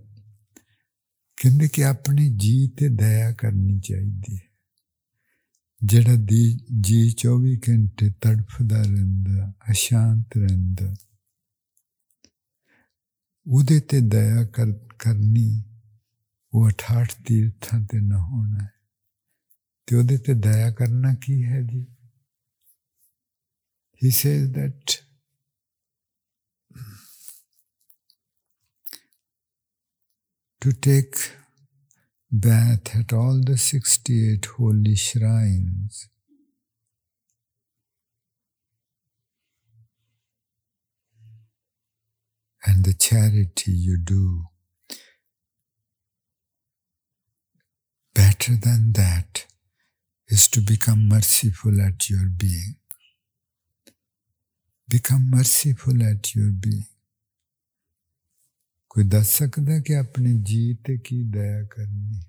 ਕਹਿੰਦੇ 1.37 1.67
ਕਿ 1.67 1.85
ਆਪਣੇ 1.85 2.29
ਜੀ 2.29 2.67
ਤੇ 2.67 2.89
ਦਇਆ 2.89 3.31
ਕਰਨੀ 3.31 3.79
ਚਾਹੀਦੀ 3.79 4.37
ਹੈ 4.37 4.53
ਜਿਹੜਾ 5.85 6.15
ਦੀ 6.15 6.59
ਜੀ 6.81 7.15
24 7.27 7.55
ਘੰਟੇ 7.69 8.09
ਤੜਫਦਾ 8.21 8.81
ਰਹਿੰਦਾ 8.81 9.53
ਅਸ਼ਾਂਤ 9.71 10.37
ਰਹਿੰਦਾ 10.37 10.95
ਉਹਦੇ 13.47 13.79
ਤੇ 13.79 14.01
ਦਇਆ 14.01 14.45
ਕਰ 14.45 14.71
ਕਰਨੀ 14.99 15.63
ਉਹ 16.53 16.69
68 16.69 17.15
ਤੀਰਥਾਂ 17.25 17.79
ਤੇ 17.81 17.99
ਨਾ 17.99 18.17
ਹੋਣਾ 18.17 18.63
ਹੈ 18.63 18.71
ਤੇ 19.87 19.95
ਉਹਦੇ 19.95 20.17
ਤੇ 20.17 20.33
ਦਇਆ 20.33 20.71
ਕਰਨਾ 20.71 21.13
ਕੀ 21.13 21.43
ਹੈ 21.43 21.61
ਜੀ 21.61 21.85
he 24.01 24.09
says 24.11 24.51
that 24.51 25.01
to 30.61 30.73
take 30.73 31.15
bath 32.31 32.95
at 32.95 33.13
all 33.13 33.39
the 33.41 33.57
68 33.57 34.45
holy 34.57 34.95
shrines 34.95 36.09
and 42.63 42.83
the 42.83 42.93
charity 42.93 43.71
you 43.71 43.97
do. 43.97 44.47
better 48.38 48.56
than 48.56 48.92
that 48.92 49.46
is 50.28 50.48
to 50.48 50.60
become 50.60 51.08
merciful 51.08 51.80
at 51.80 52.10
your 52.10 52.26
being. 52.38 52.74
Become 54.90 55.22
merciful 55.36 56.02
at 56.02 56.26
your 56.36 56.50
being 56.50 56.84
कोई 58.90 59.04
दस 59.04 59.28
सकता 59.28 59.80
कि 59.80 59.94
अपने 59.94 60.32
जीत 60.34 60.82
की 61.06 61.24
दया 61.24 61.62
करनी 61.64 62.16
है? 62.16 62.22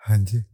हाँ 0.00 0.18
जी। 0.18 0.44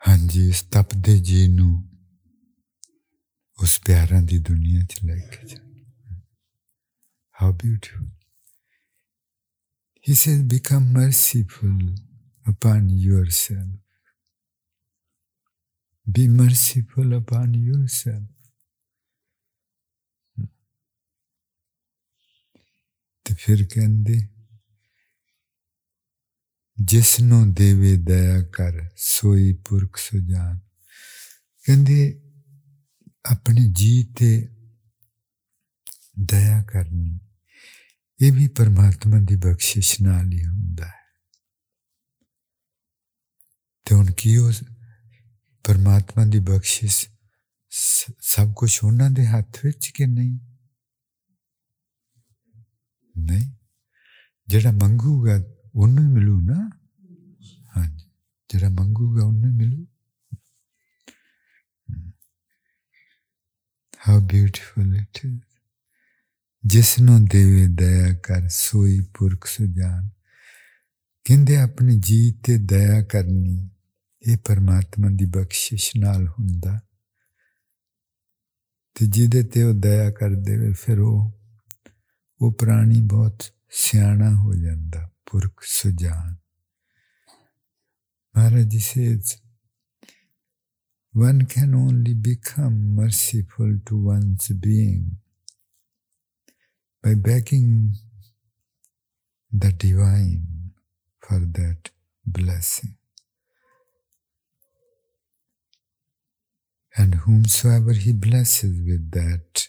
हाँ 0.00 0.18
जी 0.18 0.48
इस 0.50 0.70
तपदे 0.70 1.18
जी 1.18 1.48
ਨੂੰ 1.48 1.89
उस 3.62 3.78
प्यारा 3.86 4.20
दी 4.20 4.38
दुनिया 4.38 4.84
च 4.84 5.02
लेके 5.04 5.46
जाएँगे 5.46 6.22
how 7.40 7.52
beautiful 7.52 8.10
He 10.04 10.14
says, 10.14 10.42
become 10.42 10.92
merciful 10.92 11.94
upon 12.46 12.88
yourself. 12.88 13.68
Be 16.06 16.26
merciful 16.26 17.12
upon 17.12 17.52
yourself. 17.54 18.28
तो 23.26 23.34
फिर 23.34 23.62
कहते 23.72 24.18
जिसनों 26.78 27.52
देवे 27.52 27.96
दया 27.96 28.40
कर 28.56 28.88
सोई 28.96 29.52
पुरख 29.68 29.96
सुजान 29.96 30.58
कहते 31.66 32.29
ਕਹਿੰਦੇ 33.19 33.35
ਆਪਣੇ 33.35 33.61
ਜੀ 33.71 34.03
ਤੇ 34.03 34.47
ਦਇਆ 36.19 36.63
ਕਰਨੀ 36.63 37.19
ਇਹ 38.19 38.31
ਵੀ 38.31 38.47
ਪਰਮਾਤਮਾ 38.47 39.19
ਦੀ 39.19 39.35
ਬਖਸ਼ਿਸ਼ 39.35 40.01
ਨਾਲ 40.01 40.31
ਹੀ 40.33 40.45
ਹੁੰਦਾ 40.45 40.85
ਹੈ 40.85 41.03
ਤੇ 43.85 43.95
ਹੁਣ 43.95 44.11
ਕੀ 44.17 44.37
ਹੋ 44.37 44.51
ਪਰਮਾਤਮਾ 45.63 46.25
ਦੀ 46.25 46.39
ਬਖਸ਼ਿਸ਼ 46.39 47.09
ਸਭ 48.21 48.53
ਕੁਝ 48.53 48.79
ਉਹਨਾਂ 48.83 49.09
ਦੇ 49.09 49.25
ਹੱਥ 49.27 49.65
ਵਿੱਚ 49.65 49.91
ਕਿ 49.95 50.05
ਨਹੀਂ 50.05 50.39
ਨਹੀਂ 53.17 53.51
ਜਿਹੜਾ 54.47 54.71
ਮੰਗੂਗਾ 54.71 55.43
ਉਹਨੂੰ 55.75 56.03
ਹੀ 56.03 56.09
ਮਿਲੂ 56.09 56.41
ਨਾ 56.41 56.69
ਹਾਂਜੀ 57.77 58.09
ਜਿਹੜਾ 58.49 58.69
ਮੰਗੂਗਾ 58.69 59.25
ਉਹਨੂੰ 59.25 59.55
ਮਿਲੂ 59.55 59.87
ਹਾਊ 64.10 64.20
ਬਿਊਟੀਫੁਲ 64.20 64.96
ਇਟ 64.96 65.18
ਇਜ਼ 65.24 65.40
ਜਿਸ 66.66 66.98
ਨੂੰ 66.98 67.24
ਦੇਵੇ 67.24 67.66
ਦਇਆ 67.66 68.14
ਕਰ 68.14 68.48
ਸੋਈ 68.48 69.00
ਪੁਰਖ 69.00 69.46
ਸੁਜਾਨ। 69.46 70.08
ਕਹਿੰਦੇ 71.24 71.56
ਆਪਣੇ 71.56 71.96
ਜੀ 71.98 72.32
ਤੇ 72.32 72.58
ਦਇਆ 72.58 73.02
ਕਰਨੀ 73.02 73.70
ਇਹ 74.26 74.38
ਪਰਮਾਤਮਾ 74.44 75.08
ਦੀ 75.10 75.24
ਬਖਸ਼ਿਸ਼ 75.24 75.92
ਨਾਲ 75.96 76.28
ਹੁੰਦਾ। 76.28 76.80
ਤੇ 78.94 79.06
ਜਿਹਦੇ 79.06 79.42
ਤੇ 79.42 79.62
ਉਹ 79.62 79.74
ਦਇਆ 79.74 80.10
ਕਰ 80.10 80.30
ਦੇਵੇ 80.30 80.72
ਫਿਰ 80.72 80.98
ਉਹ 80.98 81.40
ਉਹ 82.40 82.52
ਪ੍ਰਾਣੀ 82.52 83.00
ਬਹੁਤ 83.00 83.42
ਸਿਆਣਾ 83.70 84.34
ਹੋ 84.34 84.54
ਜਾਂਦਾ 84.54 85.10
ਪੁਰਖ 85.30 85.60
ਸੁਜਾਨ। 85.62 86.36
Maharaj 88.38 88.70
says, 88.70 89.49
one 91.12 91.44
can 91.46 91.74
only 91.74 92.14
become 92.14 92.94
merciful 92.94 93.78
to 93.84 93.96
one's 93.96 94.48
being 94.48 95.16
by 97.02 97.14
begging 97.14 97.94
the 99.52 99.72
divine 99.72 100.46
for 101.20 101.40
that 101.40 101.90
blessing. 102.24 102.94
And 106.96 107.16
whomsoever 107.16 107.92
he 107.92 108.12
blesses 108.12 108.80
with 108.80 109.10
that 109.10 109.68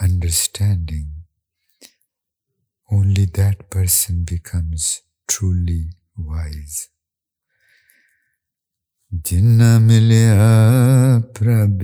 understanding, 0.00 1.12
only 2.90 3.26
that 3.26 3.68
person 3.68 4.24
becomes 4.24 5.02
truly 5.26 5.90
wise. 6.16 6.91
ਜਿੰਨਾ 9.14 9.78
ਮਿਲਿਆ 9.78 10.36
ਪ੍ਰਭ 11.20 11.80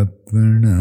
ਆਪਣਾ। 0.00 0.76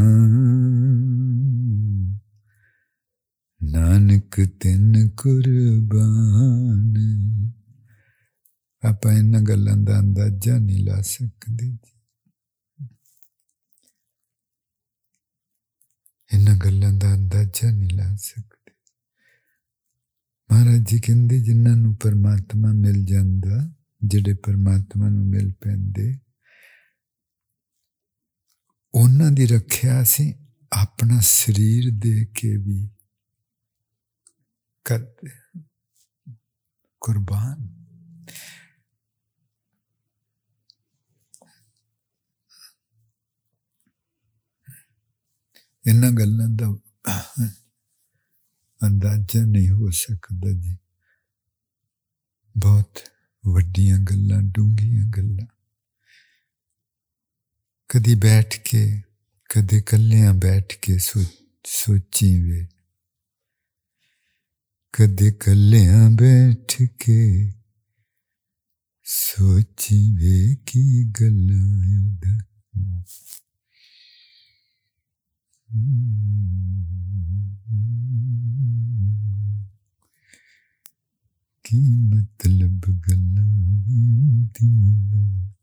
ਨਾਨਕ 3.63 4.41
ਤਿੰਨ 4.45 5.09
ਕੁਰਬਾਨ। 5.09 6.95
ਆਪਾਂ 8.87 9.13
ਇਹਨਾਂ 9.13 9.41
ਗੱਲਾਂ 9.41 9.77
ਦਾ 9.77 9.99
ਅੰਦਾਜ਼ਾ 9.99 10.59
ਨਹੀਂ 10.59 10.85
ਲਾ 10.85 11.01
ਸਕਦੇ 11.01 11.77
ਇਹਨਾਂ 16.33 16.57
ਗੱਲਾਂ 16.57 16.93
ਦਾ 16.93 17.13
ਅੰਦਾਜ਼ਾ 17.13 17.71
ਨਹੀਂ 17.71 17.89
ਲਾ 17.89 18.15
ਸਕਦੇ। 18.15 18.71
ਮਹਾਰਾਜ 20.51 20.89
ਜੀ 20.89 20.99
ਕਹਿੰਦੇ 20.99 21.41
ਜਿਨ੍ਹਾਂ 21.41 21.75
ਨੂੰ 21.75 21.95
ਪਰਮਾਤਮਾ 21.95 22.71
ਮਿਲ 22.71 23.05
ਜਾਂਦਾ 23.05 23.76
ਜਿਹੜੇ 24.04 24.34
ਪਰਮਾਤਮਾ 24.34 25.08
ਨੂੰ 25.08 25.26
ਮਿਲ 25.26 25.52
ਪੈਂਦੇ 25.52 26.18
ਉਹਨਾਂ 28.94 29.30
ਦੀ 29.30 29.46
ਰੱਖਿਆ 29.46 30.02
ਅਸੀਂ 30.02 30.32
ਆਪਣਾ 30.72 31.20
ਸਰੀਰ 31.20 31.90
ਦੇ 31.92 32.24
ਕੇ 32.24 32.56
ਵੀ 32.56 32.90
ਕਰਦੇ 34.86 35.30
ਕੁਰਬਾਨ 37.02 37.68
ਇਹਨਾਂ 45.84 46.10
ਗੱਲਾਂ 46.10 46.48
ਦਾ 46.48 46.66
ਅੰਦਾਜ਼ਾ 48.80 49.44
ਨਹੀਂ 49.44 49.70
ਹੋ 49.70 49.90
ਸਕਦਾ 49.90 50.50
ਜੀ 50.52 50.76
ਬਹੁਤ 52.56 52.98
ਵੱਡੀਆਂ 53.44 53.98
ਗੱਲਾਂ 53.98 54.42
ਡੂੰਘੀਆਂ 54.42 55.06
ਗੱਲਾਂ 55.06 55.46
ਕਦੀ 57.88 58.14
ਬੈਠ 58.14 58.56
ਕੇ 58.64 59.02
ਕਦੇ 59.50 59.80
ਕੱਲਿਆਂ 59.80 60.34
ਬੈਠ 60.34 60.74
ਕੇ 60.82 60.98
ਸੋਚੀ 60.98 62.42
ਵੇ 62.42 62.66
ਕਦੇ 64.92 65.30
ਕੱਲਿਆਂ 65.32 66.10
ਬੈਠ 66.10 66.82
ਕੇ 66.82 67.52
ਸੋਚੀ 69.04 70.14
ਵੇ 70.16 70.56
ਕੀ 70.66 71.04
ਗੱਲਾਂ 71.20 71.66
ਉਹਦਾ 72.02 72.38
की 81.67 81.95
मतलब 81.95 82.81
गल्लां 82.89 83.47
होंदियाँ 83.47 85.11
ने। 85.11 85.53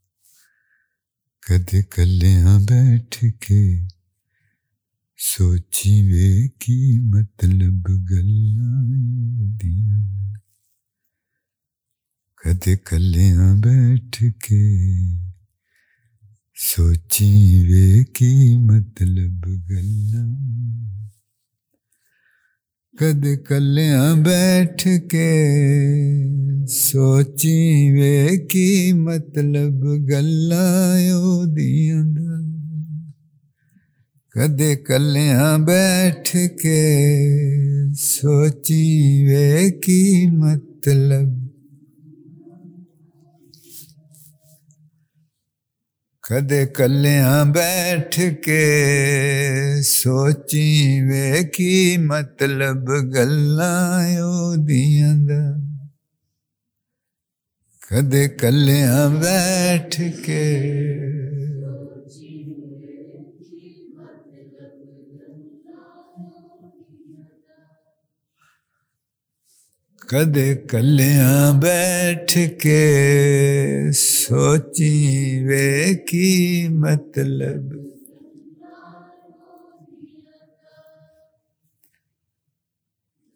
कदे 1.48 1.82
कल्लियाँ 1.82 2.60
बैठ 2.60 3.16
के 3.24 3.88
सोची 5.16 6.12
वे 6.12 6.48
की 6.48 7.00
मतलब 7.00 7.82
गल्लां 7.82 8.86
होंदियाँ 8.86 9.98
ने। 9.98 10.34
कदे 12.44 12.76
कल्लियाँ 12.76 13.60
बैठ 13.60 14.18
के 14.22 14.62
सोची 16.54 17.62
वे 17.68 18.04
की 18.04 18.58
मतलब 18.58 19.40
गल्लां 19.46 20.28
कद 23.00 23.22
कल्याण 23.48 24.22
बैठ 24.22 24.82
के 24.86 25.30
सोची 26.66 27.90
वे 27.92 28.36
की 28.36 28.92
मतलब 28.92 29.80
गल्ला 30.10 30.66
ओदियाँ 31.16 32.04
कद 34.36 34.58
कल 34.86 35.14
बैठ 35.64 36.30
के 36.36 36.80
सोची 37.94 38.84
वे 39.26 39.70
की 39.70 40.26
मतलब 40.30 41.43
ਕਦੇ 46.23 46.65
ਕੱਲਿਆਂ 46.65 47.45
ਬੈਠ 47.45 48.19
ਕੇ 48.43 48.61
ਸੋਚੀ 49.81 51.01
ਵੇ 51.01 51.43
ਕੀ 51.43 51.97
ਮਤਲਬ 51.97 52.89
ਗੱਲਾਂ 53.13 54.21
ਉਹਦੀਆਂ 54.21 55.15
ਦਾ 55.15 55.41
ਕਦੇ 57.81 58.27
ਕੱਲਿਆਂ 58.27 59.09
ਬੈਠ 59.09 59.95
ਕੇ 60.01 60.43
कद 70.14 70.66
कलियाँ 70.70 71.60
बैठ 71.60 72.32
के 72.38 73.92
सोची 73.92 75.44
वे 75.44 75.94
की 75.94 76.68
मतलब। 76.68 77.70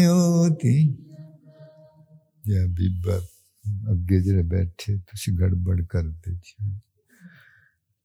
बीबा 2.75 3.15
अगे 3.93 4.21
जरा 4.21 4.43
बैठे 4.43 4.99
तुम 4.99 5.37
गड़बड़ 5.37 5.81
करते 5.81 6.35
जी 6.35 6.84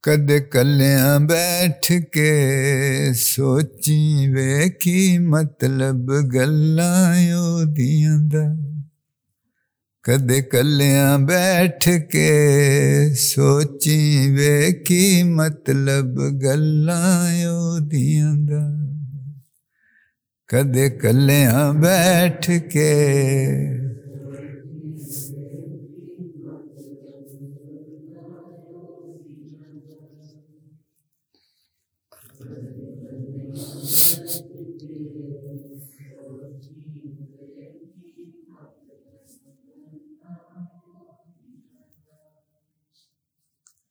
कद 0.04 0.30
कल्या 0.54 1.18
बैठ 1.28 1.88
के 2.16 3.14
सोची 3.14 4.28
वे 4.34 4.70
की 4.82 5.18
मतलब 5.20 6.06
गल्लां 6.34 7.16
ओदियाँ 7.40 8.20
कद 10.06 10.32
कल्या 10.52 11.18
बैठ 11.28 11.88
के 12.14 12.30
सोची 13.16 14.00
वे 14.36 14.72
की 14.88 15.04
मतलब 15.34 16.16
गल्लां 16.44 17.34
ओदियाँ 17.50 18.36
कद 20.50 20.78
कल्या 21.02 21.72
बैठ 21.82 22.48
के 22.50 22.90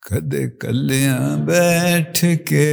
कद 0.09 0.59
कलिया 0.63 1.19
बैठ 1.37 2.21
के। 2.25 2.67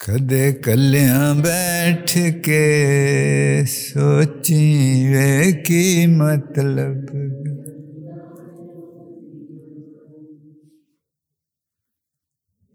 कद 0.00 0.62
कलिया 0.64 1.34
बैठ 1.34 2.12
के 2.18 2.64
सोची 3.66 4.64
वे 5.08 5.52
की 5.52 6.06
मतलब। 6.06 7.06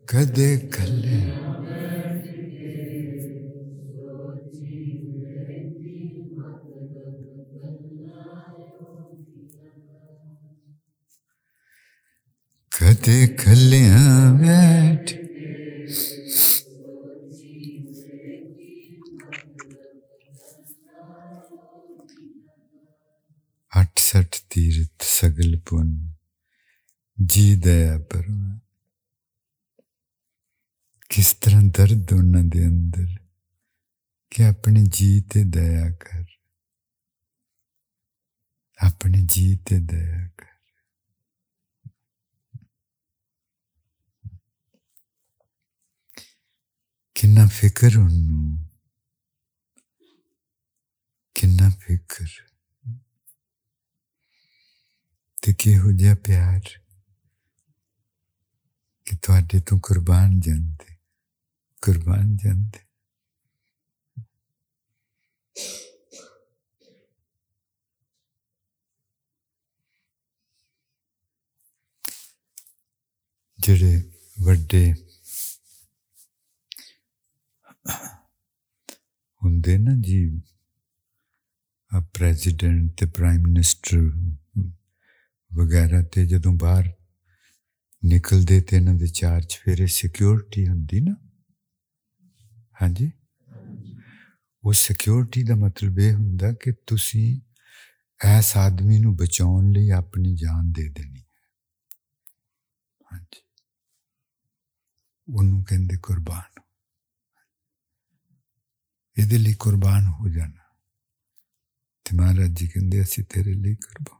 कद 0.10 0.36
कलिया 0.74 1.40
ਕਦੇ 12.79 13.27
ਕੱਲਿਆਂ 13.27 14.35
ਬੈਠ 14.35 15.13
ਅੱਠ 23.73 23.99
ਸੱਠ 23.99 24.37
ਤੀਰਥ 24.51 25.03
ਸਗਲ 25.03 25.59
ਪੁੰਨ 25.61 26.15
ਜੀ 27.19 27.55
ਦਇਆ 27.57 27.99
ਪਰਵਾ 27.99 28.59
ਕਿਸ 31.11 31.33
ਤਰ੍ਹਾਂ 31.33 31.63
ਦਰਦ 31.63 32.13
ਉਹਨਾਂ 32.13 32.45
ਦੇ 32.45 32.67
ਅੰਦਰ 32.67 33.17
ਕਿ 34.31 34.45
ਆਪਣੇ 34.45 34.85
ਜੀ 34.89 35.21
ਤੇ 35.21 35.45
ਦਇਆ 35.45 35.91
ਕਰ 35.91 36.25
ਆਪਣੇ 38.79 39.23
ਜੀ 39.23 39.57
ਤੇ 39.57 39.79
ਦਇਆ 39.79 40.29
ਕਰ 47.19 47.19
ਕਿੰਨਾ 47.19 47.47
ਫਿਕਰ 47.47 47.99
ਉਹਨੂੰ 47.99 48.59
ਕਿੰਨਾ 51.35 51.71
ਫਿਕਰ 51.71 52.27
ਤੇ 55.43 55.55
ਕਿਹੋ 55.59 55.93
ਜਿਹਾ 55.93 56.15
ਪਿਆਰ 56.15 56.61
ਕਿ 59.07 59.17
ਤੁਹਾਡੇ 59.23 59.61
ਤੋਂ 59.61 59.79
ਕੁਰਬਾਨ 59.79 60.41
ਜਾਂਦੇ 60.41 60.97
ਕੁਰਬਾਨ 61.83 62.37
ਜਾਂਦੇ 62.37 62.79
ਜਿਹੜੇ 73.59 74.11
ਵੱਡੇ 74.43 74.95
ਹੁੰਦੇ 79.43 79.79
ਨਾ 79.79 79.95
ਜੀ 79.97 80.43
ਆ 81.93 82.01
ਪ੍ਰੈਜ਼ੀਡੈਂਟ 82.15 82.91
ਤੇ 83.01 83.07
ਪ੍ਰਾਈਮ 83.07 83.43
ਮਿਨਿਸਟਰ 83.43 83.99
ਵਗੈਰਾ 85.51 86.03
ਤੇ 86.03 86.27
ਜਦੋਂ 86.27 86.53
ਬਾਹਰ 86.53 86.93
ਨਿਕਲਦੇ 88.05 88.61
ਤੇ 88.61 88.77
ਇਹਨਾਂ 88.77 88.95
ਦੇ 88.95 89.07
ਚਾਰ 89.07 89.43
ਚਫੇਰੇ 89.43 89.87
ਸਿਕਿਉਰਿਟੀ 89.87 90.69
ਹੁੰਦੀ 90.69 91.01
ਨਾ 91.01 91.15
ਹਾਂਜੀ 92.83 93.11
ਉਹ 94.65 94.73
ਸਿਕਿਉਰਿਟੀ 94.73 95.43
ਦਾ 95.43 95.55
ਮਤਲਬ 95.55 95.99
ਇਹ 95.99 96.15
ਹੁੰਦਾ 96.15 96.53
ਕਿ 96.53 96.73
ਤੁਸੀਂ 96.87 97.41
ਐਸ 98.21 98.57
ਆਦਮੀ 98.57 98.99
ਨੂੰ 98.99 99.17
ਬਚਾਉਣ 99.17 99.71
ਲਈ 99.73 99.91
ਆਪਣੀ 99.91 100.35
ਜਾਨ 100.35 100.73
ਦੇ 100.73 100.89
ਦੇਣੀ 100.89 101.23
ਹਾਂਜੀ 103.13 103.43
ਉਹਨੂੰ 105.29 105.65
ਕਹਿੰਦੇ 105.65 105.97
ਕੁਰਬਾਨ 105.97 106.58
ਇਹਦੇ 109.20 109.38
ਲਈ 109.38 109.54
ਕੁਰਬਾਨ 109.54 110.08
ਹੋ 110.08 110.30
ਜਾਣਾ 110.30 110.76
ਤੇ 112.06 112.18
ਮਹਾਰਾਜ 112.18 112.52
ਜੀ 112.52 112.68
ਕਹਿੰਦੇ 112.68 113.02
ਅਸੀਂ 113.02 113.24
ਤੇਰੇ 113.24 113.54
ਲਈ 113.54 113.76
ਕੁਰਬਾਨ 113.76 114.20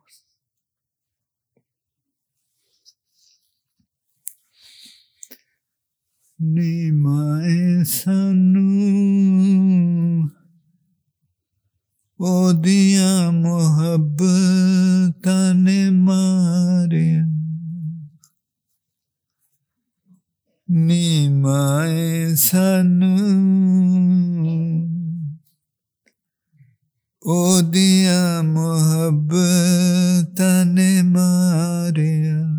ਨੇ 6.40 6.92
ਮਾਏ 6.92 7.84
ਸਾਨੂੰ 7.84 8.70
ਉਹਦੀਆਂ 12.20 13.32
ਮੁਹੱਬਤਾਂ 13.32 15.54
ਨੇ 15.54 15.90
ਮਾਰਿਆ 15.90 17.26
ਨੀ 20.70 21.28
ਮਾਏ 21.28 22.36
ਸਾਨੂੰ 22.36 24.39
ओ 27.30 27.62
दिया 27.62 28.42
मोहब्बत 28.42 30.36
ने 30.66 31.04
मारिया। 31.04 32.59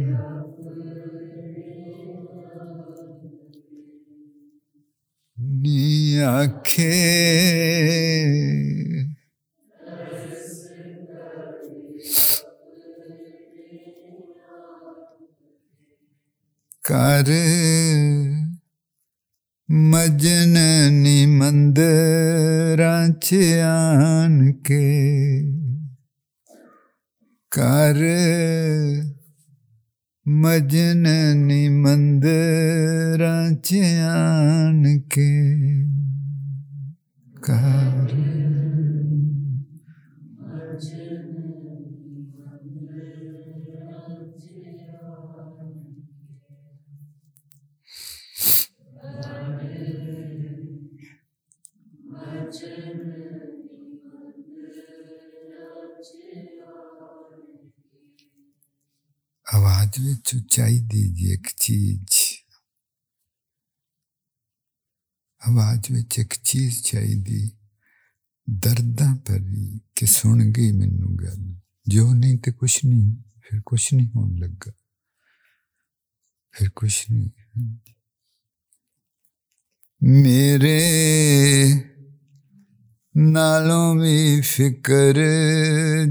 अपनी 5.61 6.19
आँखें। 6.19 6.81
कर 16.91 17.29
मजन 19.71 20.53
निमंद 20.93 21.79
रान 22.79 24.51
के। 24.51 24.81
कर 27.51 28.01
मजननी 30.25 31.37
निमंद 31.45 32.25
रचयान 33.21 34.83
के 35.13 35.31
कार 37.35 38.11
आवाज़ 59.55 60.01
में 60.01 60.13
उचाई 60.13 60.79
दीजिए 60.79 61.33
एक 61.33 61.47
चीज़। 61.59 62.15
आवाज़ 65.49 65.93
में 65.93 65.99
एक 66.19 66.33
चीज़ 66.33 66.83
चाहिए 66.83 67.51
दर्दा 68.49 69.05
भरी 69.13 69.81
कि 69.97 70.07
सुन 70.07 70.51
गई 70.51 70.71
मैनू 70.71 71.07
गल। 71.07 71.61
जो 71.89 72.13
नहीं 72.13 72.37
तो 72.37 72.53
कुछ 72.53 72.85
नहीं, 72.85 73.15
फिर 73.15 73.59
कुछ 73.59 73.93
नहीं 73.93 74.07
होने 74.07 74.39
लगा। 74.39 74.71
फिर 76.55 76.69
कुछ 76.69 77.11
नहीं 77.11 77.29
हाँ 77.29 77.81
मेरे 80.03 80.79
नालों 83.17 83.99
भी 83.99 84.41
फ़िक्र 84.41 85.15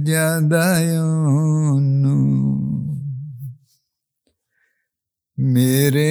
ज़्यादा 0.05 0.65
ओनू 1.03 2.70
मेरे 5.41 6.09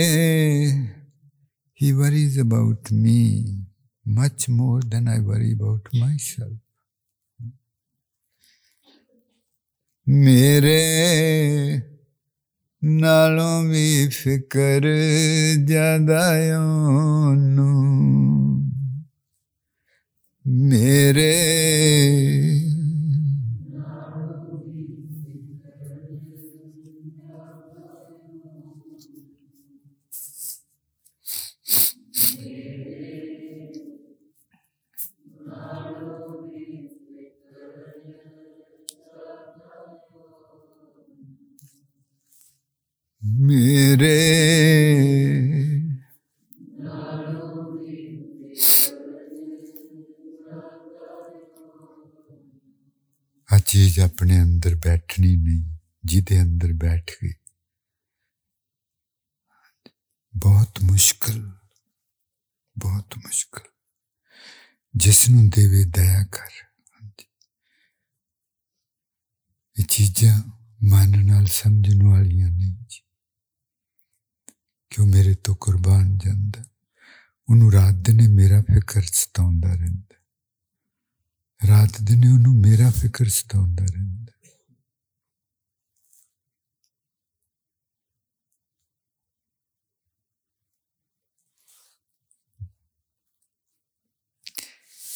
ही 1.80 1.92
worry 1.92 2.24
is 2.26 2.40
about 2.40 2.92
me 2.92 3.20
much 4.06 4.46
more 4.50 4.84
than 4.84 5.08
I 5.08 5.20
worry 5.20 5.52
about 5.54 5.90
myself 6.18 6.60
मेरे 10.08 10.80
नालों 12.84 13.70
भी 13.70 14.08
फिकर 14.08 14.88
ज़्यादा 15.66 16.24
मेरे 20.64 21.32
ਮੇਰੇ 43.42 44.06
ਮੇਰੇ 44.06 45.84
ਆ 53.54 53.60
ਚੀਜ਼ 53.60 54.00
ਆਪਣੇ 54.00 54.42
ਅੰਦਰ 54.42 54.76
ਬੈਠਣੀ 54.76 55.36
ਨਹੀਂ, 55.36 55.78
ਜਿਹਦੇ 56.06 56.42
ਅੰਦਰ 56.42 56.74
ਬੈਠ 56.74 57.12
ਗਈ। 57.24 57.34
ਬਹੁਤ 60.36 60.84
ਮੁਸ਼ਕਲ 60.84 61.52
ਬਹੁਤ 62.78 63.18
ਮੁਸ਼ਕਲ। 63.18 63.62
ਜਿਸ 64.96 65.30
ਨੂੰ 65.30 65.50
ਦੇਵੇ 65.50 65.86
ਦਇਆ 65.86 66.24
ਕਰ। 66.24 66.50
ਇਹ 69.80 69.86
ਚੀਜ਼ਾਂ 69.86 70.42
ਮਨ 70.84 71.26
ਨਾਲ 71.26 71.46
ਸਮਝਣ 71.46 72.08
ਵਾਲੀਆਂ 72.08 72.48
ਨਹੀਂ 72.48 72.86
ਜੀ 74.89 74.89
ਕਿਉਂ 74.91 75.07
ਮੇਰੇ 75.07 75.35
ਤੋਂ 75.35 75.57
ਕੁਰਬਾਨ 75.57 76.19
ਜਾਂਦਾ 76.19 76.65
ਉਹਨੂੰ 77.51 77.73
ਰਾਤ 77.73 77.95
ਦਿਨੇ 77.95 78.29
ਮੇਰਾ 78.29 78.63
ਫਿਕਰ 78.63 79.03
ਸਤਾਉਂਦਾ 79.03 79.75
ਰਹਿੰਦਾ 79.75 80.15
ਰਾਤ 81.69 82.03
ਦਿਨੇ 82.03 82.29
ਉਹਨੂੰ 82.29 82.57
ਮੇਰਾ 82.57 82.91
ਫਿਕਰ 82.91 83.29
ਸਤਾਉਂਦਾ 83.29 83.85
ਰਹਿੰਦਾ 83.85 84.33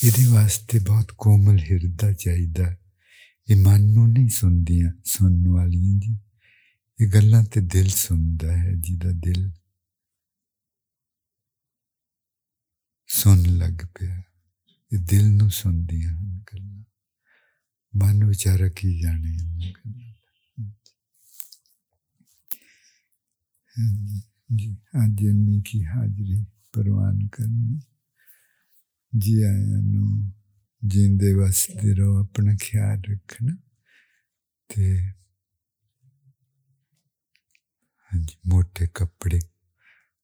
ਇਹਦੇ 0.04 0.26
ਵਾਸਤੇ 0.26 0.78
ਬਹੁਤ 0.78 1.12
ਕੋਮਲ 1.18 1.59
ਹਿਰਦਾ 1.59 2.12
ਚਾਹੀਦਾ 2.12 2.76
ਇਹ 3.48 3.56
ਮਨ 3.56 3.80
ਨੂੰ 3.80 4.12
ਨਹੀਂ 4.12 4.28
ਸੁਣਦੀਆਂ 4.28 4.92
ਸੁਣਨ 5.04 5.48
ਵਾਲੀਆਂ 5.48 6.00
ਜੀ 6.00 6.16
ਇਹ 7.00 7.09
ਗੱਲਾਂ 7.09 7.44
ਤੇ 7.44 7.61
ਦਿਲ 7.61 7.88
ਸੁਣਦਾ 7.88 8.56
ਹੈ 8.56 8.72
ਜਿਹਦਾ 8.72 9.11
ਦਿਲ 9.12 9.52
ਸੁਣ 13.09 13.42
ਲੱਗ 13.59 13.84
ਪਿਆ 13.98 14.22
ਇਹ 14.92 14.98
ਦਿਲ 14.98 15.30
ਨੂੰ 15.32 15.50
ਸੁਣਦੀਆਂ 15.50 16.12
ਹਨ 16.12 16.42
ਗੱਲਾਂ 16.52 16.84
ਮਨ 17.94 18.24
ਵਿਚਾਰਾ 18.24 18.68
ਕੀ 18.68 19.00
ਜਾਣੇ 19.00 19.34
ਇਹਨਾਂ 19.34 19.72
ਗੱਲਾਂ 19.72 20.09
ਜੀ 24.56 24.76
ਅੱਜ 25.04 25.22
ਇੰਨੀ 25.22 25.62
ਕੀ 25.62 25.84
ਹਾਜ਼ਰੀ 25.84 26.44
ਪ੍ਰਵਾਨ 26.72 27.26
ਕਰਨੀ 27.32 27.80
ਜੀ 29.18 29.42
ਆਇਆਂ 29.42 29.82
ਨੂੰ 29.82 30.32
ਜਿੰਦੇ 30.82 31.32
ਵਸਦੇ 31.34 31.94
ਰਹੋ 31.94 32.18
ਆਪਣਾ 32.20 32.54
ਖਿਆਲ 32.61 33.02
ਰੱਖਣਾ 33.11 33.56
ਤੇ 34.68 35.12
ਹਾਂਜੀ 38.11 38.36
ਮੋਟੇ 38.46 38.86
ਕੱਪੜੇ 38.94 39.40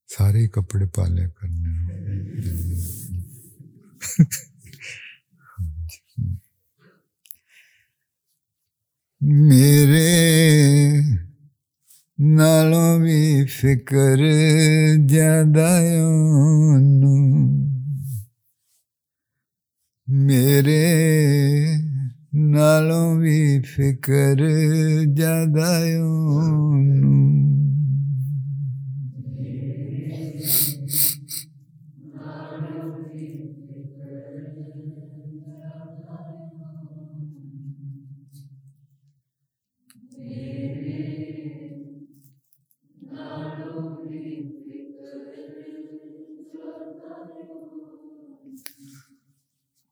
सारे 0.10 0.48
कपड़े 0.48 0.86
पाले 0.86 1.26
करने। 1.28 1.72
मेरे 9.22 10.10
नालों 12.20 13.02
भी 13.02 13.46
फ़िक्र 13.46 14.30
ज़्यादा 15.08 15.70
मेरे 20.08 20.86
नालों 22.52 23.18
भी 23.20 23.60
फ़िक्र 23.60 24.48
ज़्यादा 25.16 25.70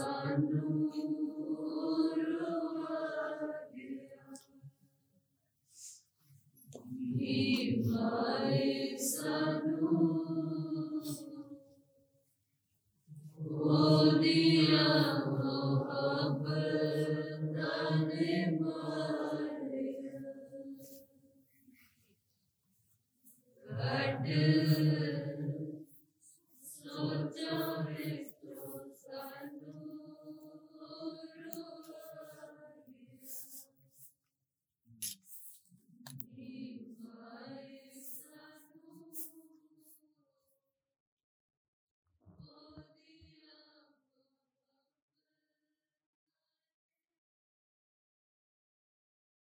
sun. 0.00 0.49